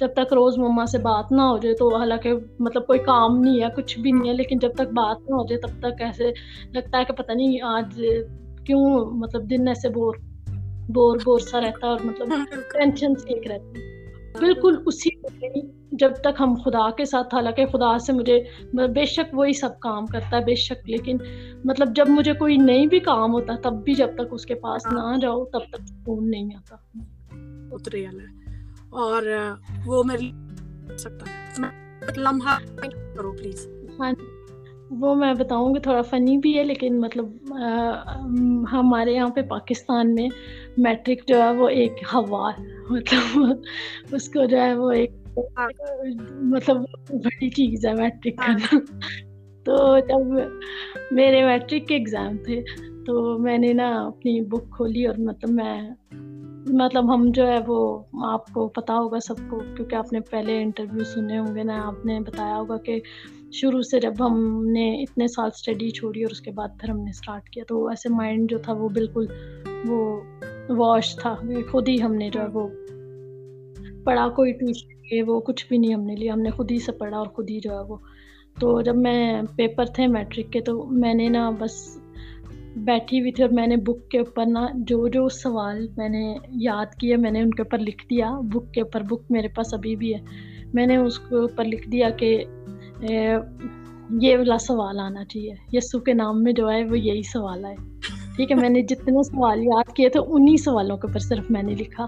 جب 0.00 0.08
تک 0.12 0.32
روز 0.32 0.58
مما 0.58 0.86
سے 0.86 0.98
بات 0.98 1.32
نہ 1.32 1.42
ہو 1.42 1.58
جائے 1.58 1.74
تو 1.74 1.96
حالانکہ 1.96 2.32
مطلب 2.58 2.86
کوئی 2.86 2.98
کام 2.98 3.40
نہیں 3.40 3.62
ہے 3.62 3.66
کچھ 3.76 3.98
بھی 3.98 4.12
نہیں 4.12 4.28
ہے 4.28 4.34
لیکن 4.34 4.58
جب 4.58 4.72
تک 4.74 4.92
بات 4.92 5.30
نہ 5.30 5.34
ہو 5.34 5.46
جائے 5.46 5.60
تب 5.60 5.80
تک 5.80 6.02
ایسے 6.02 6.32
لگتا 6.72 6.98
ہے 6.98 7.04
کہ 7.04 7.12
پتہ 7.12 7.32
نہیں 7.32 7.58
آج 7.62 8.02
کیوں 8.66 9.06
مطلب 9.12 9.50
دن 9.50 9.68
ایسے 9.68 9.88
بور۔ 9.88 10.14
بور 10.88 11.16
بور 11.24 11.38
سا 11.38 11.60
رہتا 11.60 11.86
ہے 11.86 11.92
اور 11.92 12.00
مطلب 12.04 12.28
ٹینشن 12.72 13.14
سے 13.14 13.34
ایک 13.34 13.46
رہتی 13.46 13.96
بالکل 14.40 14.76
اسی 14.86 15.08
جب 15.92 16.12
تک 16.14 16.40
ہم 16.40 16.54
خدا 16.54 16.90
کے 16.90 17.04
ساتھ 17.04 17.34
حالانکہ 17.34 17.66
خدا 17.66 17.98
سے 17.98 18.12
مجھے 18.12 18.44
بے 18.72 19.04
شک 19.04 19.34
وہی 19.34 19.52
سب 19.52 19.80
کام 19.80 20.06
کرتا 20.06 20.36
ہے 20.36 20.44
بے 20.44 20.54
شک 20.54 20.90
لیکن 20.90 21.16
مطلب 21.64 21.96
جب 21.96 22.08
مجھے 22.08 22.32
کوئی 22.32 22.56
نہیں 22.56 22.86
بھی 22.86 23.00
کام 23.00 23.32
ہوتا 23.32 23.54
تب 23.62 23.72
بھی 23.72 23.94
جب 23.94 24.08
تک 24.14 24.28
اس 24.30 24.46
کے 24.46 24.54
پاس 24.54 24.86
نہ 24.92 25.16
جاؤ 25.20 25.44
تب 25.44 25.58
تک 25.58 25.80
فون 26.04 26.30
نہیں 26.30 26.54
آتا۔ 26.54 26.76
اترے 27.72 28.06
ہے۔ 28.06 28.46
اور 28.90 29.22
وہ 29.86 30.02
میری 30.02 30.32
سکتا 30.98 31.26
ہے۔ 31.30 31.66
لمحہ 32.16 32.58
کرو 33.16 33.32
پلیز 33.32 33.68
ہاں 34.00 34.12
جی۔ 34.12 34.35
وہ 34.90 35.14
میں 35.14 35.34
بتاؤں 35.34 35.74
گی 35.74 35.80
تھوڑا 35.80 36.02
فنی 36.02 36.38
بھی 36.38 36.58
ہے 36.58 36.64
لیکن 36.64 37.00
مطلب 37.00 37.26
ہمارے 38.72 39.12
یہاں 39.12 39.28
پہ 39.28 39.42
پاکستان 39.42 40.14
میں 40.14 40.28
میٹرک 40.76 41.28
جو 41.28 41.42
ہے 41.42 41.50
وہ 41.50 41.68
ایک 41.68 41.92
ہوا 42.14 42.50
مطلب 42.90 43.42
اس 44.12 44.28
کو 44.28 44.44
جو 44.44 44.60
ہے 44.60 44.74
وہ 44.74 44.90
ایک 44.90 45.10
مطلب 46.30 46.76
بڑی 47.10 47.50
چیز 47.50 47.86
ہے 47.86 47.94
میٹرک 47.94 48.38
کرنا۔ 48.38 48.78
تو 49.64 49.98
جب 49.98 50.42
میرے 51.10 51.44
میٹرک 51.44 51.88
کے 51.88 51.94
ایگزام 51.94 52.36
تھے 52.36 52.60
تو 53.06 53.38
میں 53.38 53.58
نے 53.58 53.72
نا 53.72 54.06
اپنی 54.06 54.40
بک 54.40 54.76
کھولی 54.76 55.06
اور 55.06 55.14
مطلب 55.18 55.50
میں 55.50 55.90
مطلب 56.66 57.14
ہم 57.14 57.30
جو 57.30 57.46
ہے 57.46 57.58
وہ 57.66 58.02
آپ 58.24 58.46
کو 58.46 58.68
پتا 58.68 58.94
ہوگا 58.94 59.20
سب 59.20 59.34
کو 59.50 59.58
کیونکہ 59.76 59.96
آپ 59.96 60.12
نے 60.12 60.20
پہلے 60.20 60.62
انٹرویو 60.62 61.04
سنے 61.04 61.38
ہوں 61.38 61.54
گے 61.54 61.62
نا 61.62 61.86
آپ 61.86 62.06
نے 62.06 62.20
بتایا 62.20 62.56
ہوگا 62.56 62.76
کہ 62.76 63.00
شروع 63.52 63.82
سے 63.82 64.00
جب 64.00 64.12
ہم 64.20 64.66
نے 64.66 65.02
اتنے 65.02 65.28
سال 65.28 65.50
اسٹڈی 65.54 65.90
چھوڑی 65.90 66.22
اور 66.22 66.30
اس 66.30 66.40
کے 66.40 66.50
بعد 66.50 66.68
پھر 66.80 66.88
ہم 66.88 66.96
نے 66.96 67.10
اسٹارٹ 67.10 67.48
کیا، 67.48 67.64
تو 67.68 67.86
ایسے 67.86 68.08
مائنڈ 68.08 68.50
جو 68.50 68.58
تھا 68.58 68.72
وہ 68.72 68.88
بالکل 68.88 69.26
وہ 69.88 70.20
واش 70.68 71.16
تھا۔ 71.16 71.34
خود 71.70 71.88
ہی 71.88 72.02
ہم 72.02 72.14
نے 72.14 72.30
جو 72.30 72.40
ہے 72.40 72.46
وہ 72.46 72.68
پڑھا، 74.04 74.28
کوئی 74.28 74.52
ٹیوشن 74.52 74.88
لیے 74.88 75.22
وہ 75.22 75.40
کچھ 75.40 75.66
بھی 75.68 75.78
نہیں 75.78 75.94
ہم 75.94 76.00
نے 76.00 76.14
لیا۔ 76.16 76.32
ہم 76.32 76.40
نے 76.40 76.50
خود 76.50 76.70
ہی 76.70 76.78
سے 76.78 76.92
پڑھا 76.92 77.18
اور 77.18 77.26
خود 77.26 77.50
ہی 77.50 77.60
جو 77.60 77.70
ہے 77.70 77.80
وہ۔ 77.88 77.96
تو 78.60 78.80
جب 78.80 78.96
میں 78.96 79.42
پیپر 79.56 79.84
تھے 79.84 80.06
میٹرک 80.06 80.52
کے، 80.52 80.60
تو 80.60 80.86
میں 80.86 81.14
نے 81.14 81.28
نا 81.28 81.50
بس 81.58 81.98
بیٹھی 82.76 83.20
ہوئی 83.20 83.32
تھی 83.32 83.44
اور 83.44 83.50
میں 83.50 83.66
نے 83.66 83.76
بک 83.76 84.08
کے 84.08 84.18
اوپر 84.18 84.44
نا 84.46 84.66
جو 84.74 85.08
جو 85.08 85.28
سوال 85.28 85.86
میں 85.96 86.08
نے 86.08 86.36
یاد 86.48 86.86
کیے، 87.00 87.16
میں 87.16 87.30
نے 87.30 87.40
ان 87.40 87.50
کے 87.50 87.62
اوپر 87.62 87.78
لکھ 87.78 88.06
دیا۔ 88.10 88.30
بک 88.40 88.74
کے 88.74 88.80
اوپر 88.80 89.02
بک 89.02 89.30
میرے 89.30 89.48
پاس 89.48 89.74
ابھی 89.74 89.96
بھی 89.96 90.14
ہے۔ 90.14 90.20
میں 90.74 90.86
نے 90.86 90.96
اس 90.96 91.18
کے 91.18 91.34
اوپر 91.34 91.64
لکھ 91.64 91.88
دیا 91.88 92.10
کہ 92.10 92.44
یہ 94.20 94.36
والا 94.36 94.58
سوال 94.58 95.00
آنا 95.00 95.24
چاہیے۔ 95.24 95.54
یسو 95.72 95.98
کے 95.98 96.12
نام 96.12 96.42
میں 96.42 96.52
جو 96.52 96.70
ہے 96.70 96.84
وہ 96.84 96.98
یہی 96.98 97.22
سوال 97.22 97.64
ہے 97.64 97.74
ٹھیک 98.36 98.50
ہے 98.50 98.56
میں 98.56 98.68
نے 98.68 98.82
جتنے 98.82 99.22
سوال 99.22 99.64
یاد 99.64 99.92
کیے 99.96 100.08
تھے 100.08 100.20
انہیں 100.26 100.56
سوالوں 100.56 100.96
کے 100.96 101.06
اوپر 101.06 101.18
صرف 101.18 101.50
میں 101.50 101.62
نے 101.62 101.74
لکھا۔ 101.74 102.04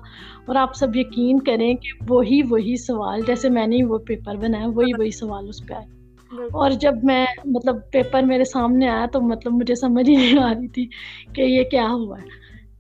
اور 0.47 0.55
آپ 0.57 0.75
سب 0.75 0.97
یقین 0.97 1.39
کریں 1.41 1.75
کہ 1.75 2.13
وہی 2.13 2.41
وہی 2.51 2.77
سوال 2.77 3.21
جیسے 3.27 3.49
میں 3.49 3.67
نے 3.67 3.85
وہ 3.85 3.99
پیپر 3.99 4.37
بنایا 4.37 4.67
وہی 4.67 4.91
وہی 4.99 5.11
سوال 5.11 5.49
اس 5.49 5.67
پہ 5.67 5.75
آئے۔ 5.75 5.87
اور 6.53 6.71
جب 6.71 6.93
میں 7.03 7.27
مطلب 7.45 7.77
پیپر 7.93 8.23
میرے 8.23 8.45
سامنے 8.45 8.89
آیا 8.89 9.07
تو 9.13 9.21
مطلب 9.21 9.53
مجھے 9.53 9.75
سمجھ 9.75 10.11
ہی 10.11 10.17
نہیں 10.17 10.43
آ 10.43 10.53
رہی 10.55 10.69
تھی 10.69 10.87
کہ 11.33 11.43
یہ 11.43 11.63
کیا 11.63 11.89
ہوا 11.91 12.19
ہے۔ 12.19 12.27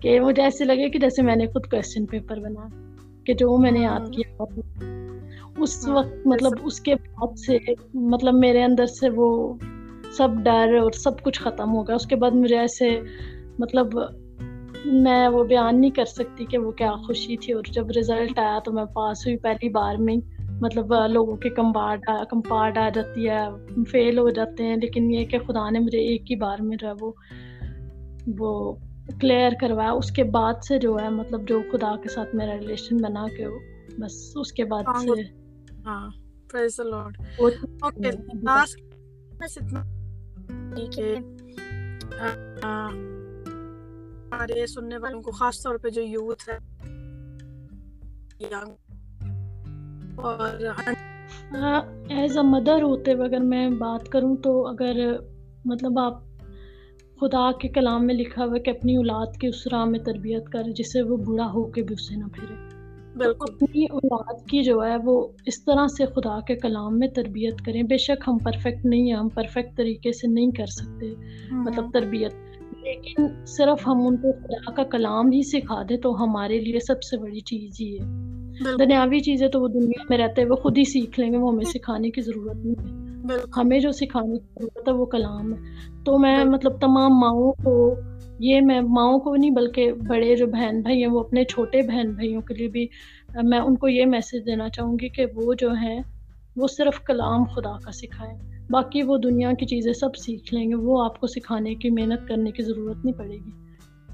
کہ 0.01 0.21
مجھے 0.21 0.43
ایسے 0.43 0.65
لگے 0.65 0.91
کہ 0.91 0.99
جیسے 0.99 1.23
میں 1.23 1.37
نے 1.37 1.47
خود 1.47 1.67
کوشچن 1.67 2.07
پیپر 2.07 2.37
بنایا 2.39 2.95
کہ 3.27 3.35
جو 3.35 3.59
میں 3.59 3.71
نے 3.71 3.81
یاد 3.81 4.01
کیا۔ 4.13 4.45
اس 5.61 5.89
ہاں، 5.89 5.97
وقت 5.97 6.27
مطلب 6.27 6.53
اس 6.65 6.81
کے 6.81 6.95
بعد 6.95 7.39
سے 7.39 7.59
مطلب 7.95 8.35
میرے 8.35 8.65
اندر 8.65 8.87
سے 8.87 9.09
وہ 9.17 9.55
سب 10.13 10.29
ڈر 10.45 10.79
اور 10.83 10.91
سب 10.91 11.23
کچھ 11.23 11.41
ختم 11.41 11.75
ہو 11.75 11.83
گیا۔ 11.83 11.95
اس 11.95 12.07
کے 12.07 12.17
بعد 12.17 12.31
مجھے 12.31 12.59
ایسے 12.59 13.01
مطلب 13.59 13.87
میں 14.85 15.29
وہ 15.29 15.45
بیان 15.45 15.81
نہیں 15.81 15.91
کر 15.91 16.05
سکتی 16.05 16.45
کہ 16.45 16.59
وہ 16.59 16.71
کیا 16.71 16.93
خوشی 17.07 17.37
تھی۔ 17.37 17.53
اور 17.53 17.63
جب 17.73 17.87
رزلٹ 17.99 18.39
آیا 18.39 18.59
تو 18.65 18.73
میں 18.73 18.85
پاس 18.85 19.27
ہوئی 19.27 19.37
پہلی 19.37 19.69
بار 19.69 19.95
میں 19.99 20.17
مطلب 20.61 20.95
لوگوں 21.09 21.37
کے 21.37 21.49
کمپارٹ 21.49 22.01
کمپارٹ 22.31 22.79
آ 22.79 22.89
جاتی 22.95 23.29
ہے 23.29 23.39
فیل 23.85 24.19
ہو 24.19 24.29
جاتے 24.29 24.65
ہیں۔ 24.65 24.77
لیکن 24.77 25.11
یہ 25.11 25.25
کہ 25.25 25.39
خدا 25.39 25.71
نے 25.71 25.79
مجھے 25.79 25.99
ایک 25.99 26.31
ہی 26.31 26.37
بار 26.37 26.57
میں 26.63 26.77
جو 26.77 26.89
ہے 26.89 26.93
وہ 27.01 27.13
وہ 28.39 28.75
کلیئر 29.21 29.51
کروایا۔ 29.61 29.93
اس 29.93 30.11
کے 30.11 30.25
بعد 30.25 30.55
سے 30.69 30.79
جو 30.79 30.97
ہے 31.03 31.09
مطلب 31.09 31.49
جو 31.49 31.61
خدا 31.73 31.97
کے 32.03 32.09
ساتھ 32.09 32.35
میرا 32.35 32.53
ریلیشن 32.61 32.97
بنا 32.97 33.25
کے 33.37 33.45
بس 33.99 34.33
اس 34.37 34.53
کے 34.53 34.65
بعد 34.65 34.83
سے۔ 35.01 35.48
ہاں 35.89 36.11
پریز 36.51 36.81
لارڈ 36.81 37.19
اوکے 37.81 38.11
لاسٹ 38.43 38.81
ہمارے 44.25 44.67
سننے 44.67 44.99
والوں 44.99 45.23
کو 45.23 45.31
خاص 45.31 45.63
طور 45.63 45.77
پہ 45.77 45.89
جو 45.89 46.03
یوتھ 46.03 46.49
ہے 46.49 46.59
ایز 52.11 52.37
اے 52.37 52.43
مدر 52.43 52.83
ہوتے 52.83 53.13
ہوئے 53.13 53.29
اگر 53.29 53.41
میں 53.41 53.71
بات 53.71 54.09
کروں 54.09 54.37
تو 54.37 54.67
اگر 54.67 54.97
مطلب 55.65 55.99
آپ 55.99 56.23
خدا 57.21 57.53
کے 57.53 57.69
کلام 57.69 58.07
میں 58.07 58.15
لکھا 58.15 58.45
ہوا 58.45 58.59
کہ 58.59 58.71
اپنی 58.71 58.97
اولاد 58.97 59.37
کی 59.41 59.47
اس 59.47 59.67
راہ 59.67 59.85
میں 59.85 59.99
تربیت 59.99 60.49
کرے 60.49 60.73
جس 60.73 60.93
سے 60.93 61.03
وہ 61.03 61.17
بوڑھا 61.17 61.51
ہو 61.53 61.71
کے 61.71 61.83
بھی 61.83 61.95
اسے 61.99 62.17
نہ 62.17 62.25
پھرے 62.25 62.68
اپنی 63.25 63.85
اولاد 63.85 64.49
کی 64.49 64.63
جو 64.63 64.85
ہے 64.85 64.97
وہ 65.05 65.29
اس 65.47 65.65
طرح 65.65 65.87
سے 65.87 66.07
خدا 66.07 66.41
کے 66.41 66.57
کلام 66.57 66.99
میں 66.99 67.09
تربیت 67.09 67.61
کریں۔ 67.61 67.83
بے 67.83 67.97
شک 67.97 68.29
ہم 68.29 68.39
پرفیکٹ 68.39 68.87
نہیں 68.87 69.03
ہیں 69.03 69.15
ہم 69.15 69.29
پرفیکٹ 69.29 69.77
طریقے 69.77 70.13
سے 70.13 70.29
نہیں 70.29 70.51
کر 70.51 70.67
سکتے۔ 70.67 71.15
مطلب 71.51 71.85
تربیت۔ 71.93 72.33
لیکن 72.83 73.27
صرف 73.47 73.89
ہم 73.89 74.07
ان 74.07 74.17
کو 74.17 74.33
خدا 74.33 74.73
کا 74.73 74.85
کلام 74.85 75.27
ہی 75.27 75.43
سکھا 75.43 75.83
دیں 75.89 75.97
تو 75.97 76.25
ہمارے 76.25 76.61
لیے 76.61 76.79
سب 76.81 77.03
سے 77.03 77.17
بڑی 77.17 77.41
چیز 77.41 77.71
ہی 77.81 77.99
ہے۔ 77.99 78.05
دنیاوی 78.79 79.21
چیزیں 79.21 79.49
تو 79.49 79.61
وہ 79.61 79.69
دنیا 79.69 80.03
میں 80.11 80.19
رہتے 80.19 80.45
وہ 80.45 80.57
خود 80.57 80.79
ہی 80.79 80.85
سیکھ 80.85 81.21
لیں 81.21 81.33
گے 81.33 81.37
وہ 81.37 81.53
ہمیں 81.53 81.65
سکھانے 81.65 82.11
کی 82.11 82.21
ضرورت 82.21 82.57
نہیں 82.57 83.03
ہے۔ 83.03 83.08
ہمیں 83.57 83.81
جو 83.81 83.93
سکھانے 83.93 84.39
کی 84.39 84.55
ضرورت 84.59 84.89
ہے 84.89 84.93
وہ 84.93 85.05
کلام 85.05 85.55
ہے۔ 85.55 85.59
تو 86.05 86.19
میں 86.19 86.45
مطلب 86.45 86.81
تمام 86.81 87.19
ماؤں 87.19 87.53
کو 87.65 87.95
یہ 88.39 88.61
میں 88.61 88.81
ماؤں 88.81 89.19
کو 89.19 89.37
نہیں 89.37 89.51
بلکہ 89.51 89.93
بڑے 89.93 90.37
جو 90.37 90.47
بہن 90.47 90.81
بھائی 90.81 91.05
ہیں 91.05 91.11
وہ 91.11 91.21
اپنے 91.21 91.45
چھوٹے 91.45 91.83
بہن 91.83 92.13
بھائیوں 92.13 92.43
کے 92.43 92.55
لیے 92.55 92.69
بھی 92.69 92.87
میں 93.43 93.59
ان 93.59 93.77
کو 93.77 93.89
یہ 93.89 94.07
میسج 94.07 94.47
دینا 94.47 94.69
چاہوں 94.69 94.97
گی 95.01 95.09
کہ 95.09 95.27
وہ 95.35 95.55
جو 95.55 95.73
ہیں 95.73 96.01
وہ 96.57 96.67
صرف 96.67 97.01
کلام 97.01 97.45
خدا 97.45 97.79
کا 97.85 97.93
سکھائیں۔ 97.93 98.39
باقی 98.71 99.03
وہ 99.03 99.19
دنیا 99.19 99.53
کی 99.53 99.67
چیزیں 99.67 99.93
سب 99.93 100.17
سیکھ 100.17 100.55
لیں 100.55 100.71
گے 100.71 100.75
وہ 100.75 101.05
آپ 101.05 101.21
کو 101.21 101.27
سکھانے 101.27 101.75
کی 101.75 101.91
محنت 101.91 102.29
کرنے 102.29 102.51
کی 102.51 102.63
ضرورت 102.63 103.05
نہیں 103.05 103.19
پڑے 103.19 103.35
گی۔ 103.35 103.51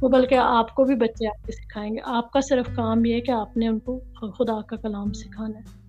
وہ 0.02 0.08
بلکہ 0.08 0.34
آپ 0.34 0.74
کو 0.74 0.84
بھی 0.84 0.94
بچے 0.94 1.26
آپ 1.26 1.46
کے 1.46 1.52
سکھائیں 1.52 1.92
گے۔ 1.92 1.98
آپ 2.04 2.32
کا 2.32 2.40
صرف 2.40 2.66
کام 2.76 3.04
یہ 3.04 3.14
ہے 3.14 3.20
کہ 3.20 3.30
آپ 3.30 3.56
نے 3.56 3.68
ان 3.68 3.78
کو 3.78 3.98
خدا 4.14 4.60
کا 4.60 4.76
کلام 4.76 5.12
سکھانا 5.12 5.58
ہے۔ 5.58 5.84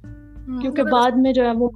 کیونکہ 0.61 0.83
بعد 0.83 1.11
میں 1.15 1.33
جو 1.33 1.45
ہے 1.45 1.51
وہ 1.55 1.69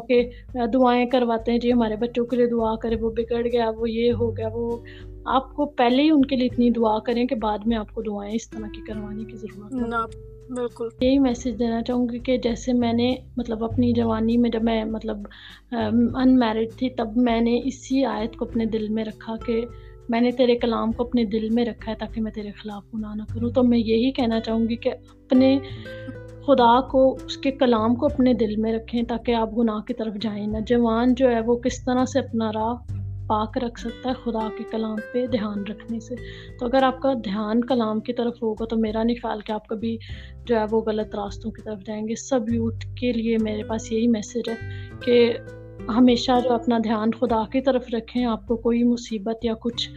کے 0.00 0.30
دعائیں 0.72 1.06
کرواتے 1.06 1.52
ہیں 1.52 1.58
جی 1.58 1.72
ہمارے 1.72 1.96
بچوں 1.96 2.24
کے 2.24 2.36
لیے 2.36 2.46
دعا 2.46 2.76
کرے 2.76 2.96
وہ 2.96 3.10
بگڑ 3.10 3.46
گیا 3.52 3.70
وہ 3.76 3.90
یہ 3.90 4.12
ہو 4.12 4.36
گیا 4.36 4.48
وہ 4.52 4.76
آپ 5.24 5.54
کو 5.54 5.66
پہلے 5.66 6.02
ہی 6.02 6.10
ان 6.10 6.24
کے 6.24 6.36
لیے 6.36 6.48
اتنی 6.52 6.70
دعا 6.70 6.98
کریں 6.98 7.26
کہ 7.26 7.34
بعد 7.34 7.58
میں 7.66 7.76
آپ 7.76 7.94
کو 7.94 8.02
دعائیں 8.02 8.34
اس 8.34 8.50
طرح 8.50 8.66
کی 8.74 8.80
کروانے 8.86 9.24
کی 9.24 9.36
ضرورت 9.36 9.72
بالکل۔ 10.48 10.88
یہی 11.00 11.18
میسج 11.18 11.58
دینا 11.58 11.82
چاہوں 11.82 12.08
گی 12.08 12.18
کہ 12.18 12.36
جیسے 12.36 12.72
میں 12.72 12.92
نے 12.92 13.16
مطلب 13.36 13.64
اپنی 13.64 13.92
جوانی 13.92 14.36
میں 14.36 14.50
جب 14.50 14.62
میں 14.62 14.84
مطلب 14.84 15.16
ان 16.16 16.38
میرڈ 16.38 16.78
تھی 16.78 16.90
تب 16.90 17.08
میں 17.16 17.40
نے 17.40 17.60
اسی 17.64 18.04
آیت 18.04 18.36
کو 18.36 18.44
اپنے 18.44 18.66
دل 18.66 18.88
میں 18.88 19.04
رکھا 19.04 19.34
کہ 19.46 19.64
میں 20.08 20.20
نے 20.20 20.30
تیرے 20.30 20.56
کلام 20.56 20.92
کو 20.92 21.04
اپنے 21.06 21.24
دل 21.24 21.48
میں 21.50 21.64
رکھا 21.64 21.90
ہے 21.92 21.96
تاکہ 21.96 22.20
میں 22.20 22.32
تیرے 22.32 22.50
خلاف 22.50 22.94
گناہ 22.94 23.14
نہ 23.14 23.22
کروں۔ 23.34 23.50
تو 23.50 23.62
میں 23.62 23.78
یہی 23.78 24.10
کہنا 24.10 24.40
چاہوں 24.40 24.68
گی 24.68 24.76
کہ 24.76 24.88
اپنے 24.88 25.58
خدا 26.48 26.80
کو، 26.80 27.16
اس 27.24 27.36
کے 27.36 27.50
کلام 27.50 27.94
کو 27.94 28.06
اپنے 28.06 28.34
دل 28.34 28.56
میں 28.56 28.72
رکھیں 28.72 29.02
تاکہ 29.02 29.34
آپ 29.34 29.58
گناہ 29.58 29.80
کی 29.80 29.94
طرف 29.94 30.14
جائیں۔ 30.20 30.46
نہ 30.46 30.58
جوان 30.66 31.14
جو 31.14 31.28
ہے، 31.28 31.40
وہ 31.40 31.56
کس 31.56 31.84
طرح 31.84 32.04
سے 32.04 32.18
اپنا 32.18 32.50
راہ 32.54 32.74
پاک 33.26 33.58
رکھ 33.58 33.80
سکتا 33.80 34.10
ہے 34.10 34.14
خدا 34.24 34.48
کے 34.58 34.64
کلام 34.70 34.96
پہ 35.12 35.26
دھیان 35.26 35.62
رکھنے 35.62 36.00
سے؟ 36.00 36.14
تو 36.60 36.66
اگر 36.66 36.82
آپ 36.82 37.00
کا 37.00 37.12
دھیان 37.12 37.64
کلام 37.64 38.00
کی 38.00 38.12
طرف 38.12 38.42
ہوگا 38.42 38.64
تو 38.64 38.76
میرا 38.76 39.02
نہیں 39.02 39.16
خیال 39.16 39.40
کہ 39.40 39.52
آپ 39.52 39.66
کبھی 39.66 39.98
جو 40.46 40.56
ہے، 40.56 40.64
وہ 40.70 40.80
غلط 40.80 41.14
راستوں 41.14 41.50
کی 41.50 41.62
طرف 41.62 41.78
جائیں 41.86 42.08
گے۔ 42.08 42.14
سب 42.14 42.40
یوتھ 42.52 42.86
کے 43.00 43.12
لیے 43.12 43.36
میرے 43.42 43.62
پاس 43.62 43.92
یہی 43.92 44.08
میسیج 44.08 44.48
ہے 44.48 44.54
کہ 45.04 45.32
ہمیشہ 45.88 46.32
جو 46.44 46.52
اپنا 46.52 46.78
دھیان 46.84 47.10
خدا 47.10 47.44
کی 47.52 47.60
طرف 47.60 47.84
رکھیں، 47.92 48.24
آپ 48.24 48.46
کو 48.46 48.56
کوئی 48.56 48.84
مصیبت 48.84 49.44
یا 49.44 49.54
کچھ 49.54 49.90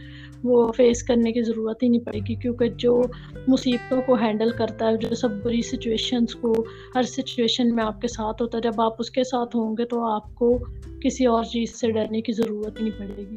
وہ 0.44 0.72
فیس 0.72 1.02
کرنے 1.02 1.32
کی 1.32 1.42
ضرورت 1.42 1.82
ہی 1.82 1.88
نہیں 1.88 2.00
پڑے 2.00 2.18
گی، 2.28 2.34
کیونکہ 2.34 2.68
جو 2.68 3.02
مصیبتوں 3.48 4.02
کو 4.06 4.14
ہینڈل 4.14 4.50
کرتا 4.50 4.88
ہے، 4.88 4.96
جو 4.96 5.14
سب 5.14 5.30
بری 5.42 5.62
سچویشنس 5.62 6.34
کو، 6.34 6.64
ہر 6.94 7.02
سچویشن 7.02 7.74
میں 7.74 7.84
آپ 7.84 8.00
کے 8.00 8.08
ساتھ 8.08 8.42
ہوتا 8.42 8.58
ہے، 8.58 8.62
جب 8.62 8.80
آپ 8.80 8.92
اس 8.98 9.10
کے 9.10 9.24
ساتھ 9.24 9.56
ہوں 9.56 9.76
گے 9.76 9.84
تو 9.84 10.04
آپ 10.04 10.34
کو 10.34 10.58
کسی 11.04 11.26
اور 11.26 11.44
چیز 11.44 11.74
سے 11.74 11.90
ڈرنے 11.90 12.22
کی 12.22 12.32
ضرورت 12.32 12.80
ہی 12.80 12.88
نہیں 12.88 12.98
پڑے 12.98 13.22
گی۔ 13.30 13.36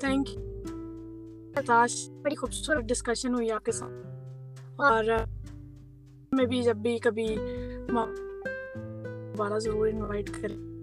تھینک 0.00 0.28
یو 0.28 0.42
بڑی 2.22 2.34
خوبصورت 2.34 2.84
ڈسکشن 2.84 3.34
ہوئی 3.34 3.50
آپ 3.50 3.64
کے 3.64 3.72
ساتھ۔ 3.72 4.06
اور 4.80 5.04
میں 6.32 6.44
بھی 6.44 6.62
جب 6.62 6.76
بھی 6.76 6.98
کبھی 6.98 7.36
دوبارہ 7.88 9.58
ضرور 9.58 9.88
انوائٹ 9.88 10.30
کریں 10.42 10.75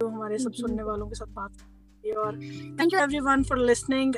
جو 0.00 0.08
ہمارے 0.08 0.38
سب 0.38 0.52
جی۔ 0.52 0.62
سننے 0.62 0.82
والوں 0.82 1.08
کے 1.08 1.14
ساتھ 1.14 1.30
بات 1.30 1.62
کی 2.04 2.10
اور 2.10 2.32
thank 2.32 2.92
you 2.92 2.98
everyone 3.20 3.42
for 3.42 3.56
listening 3.56 4.12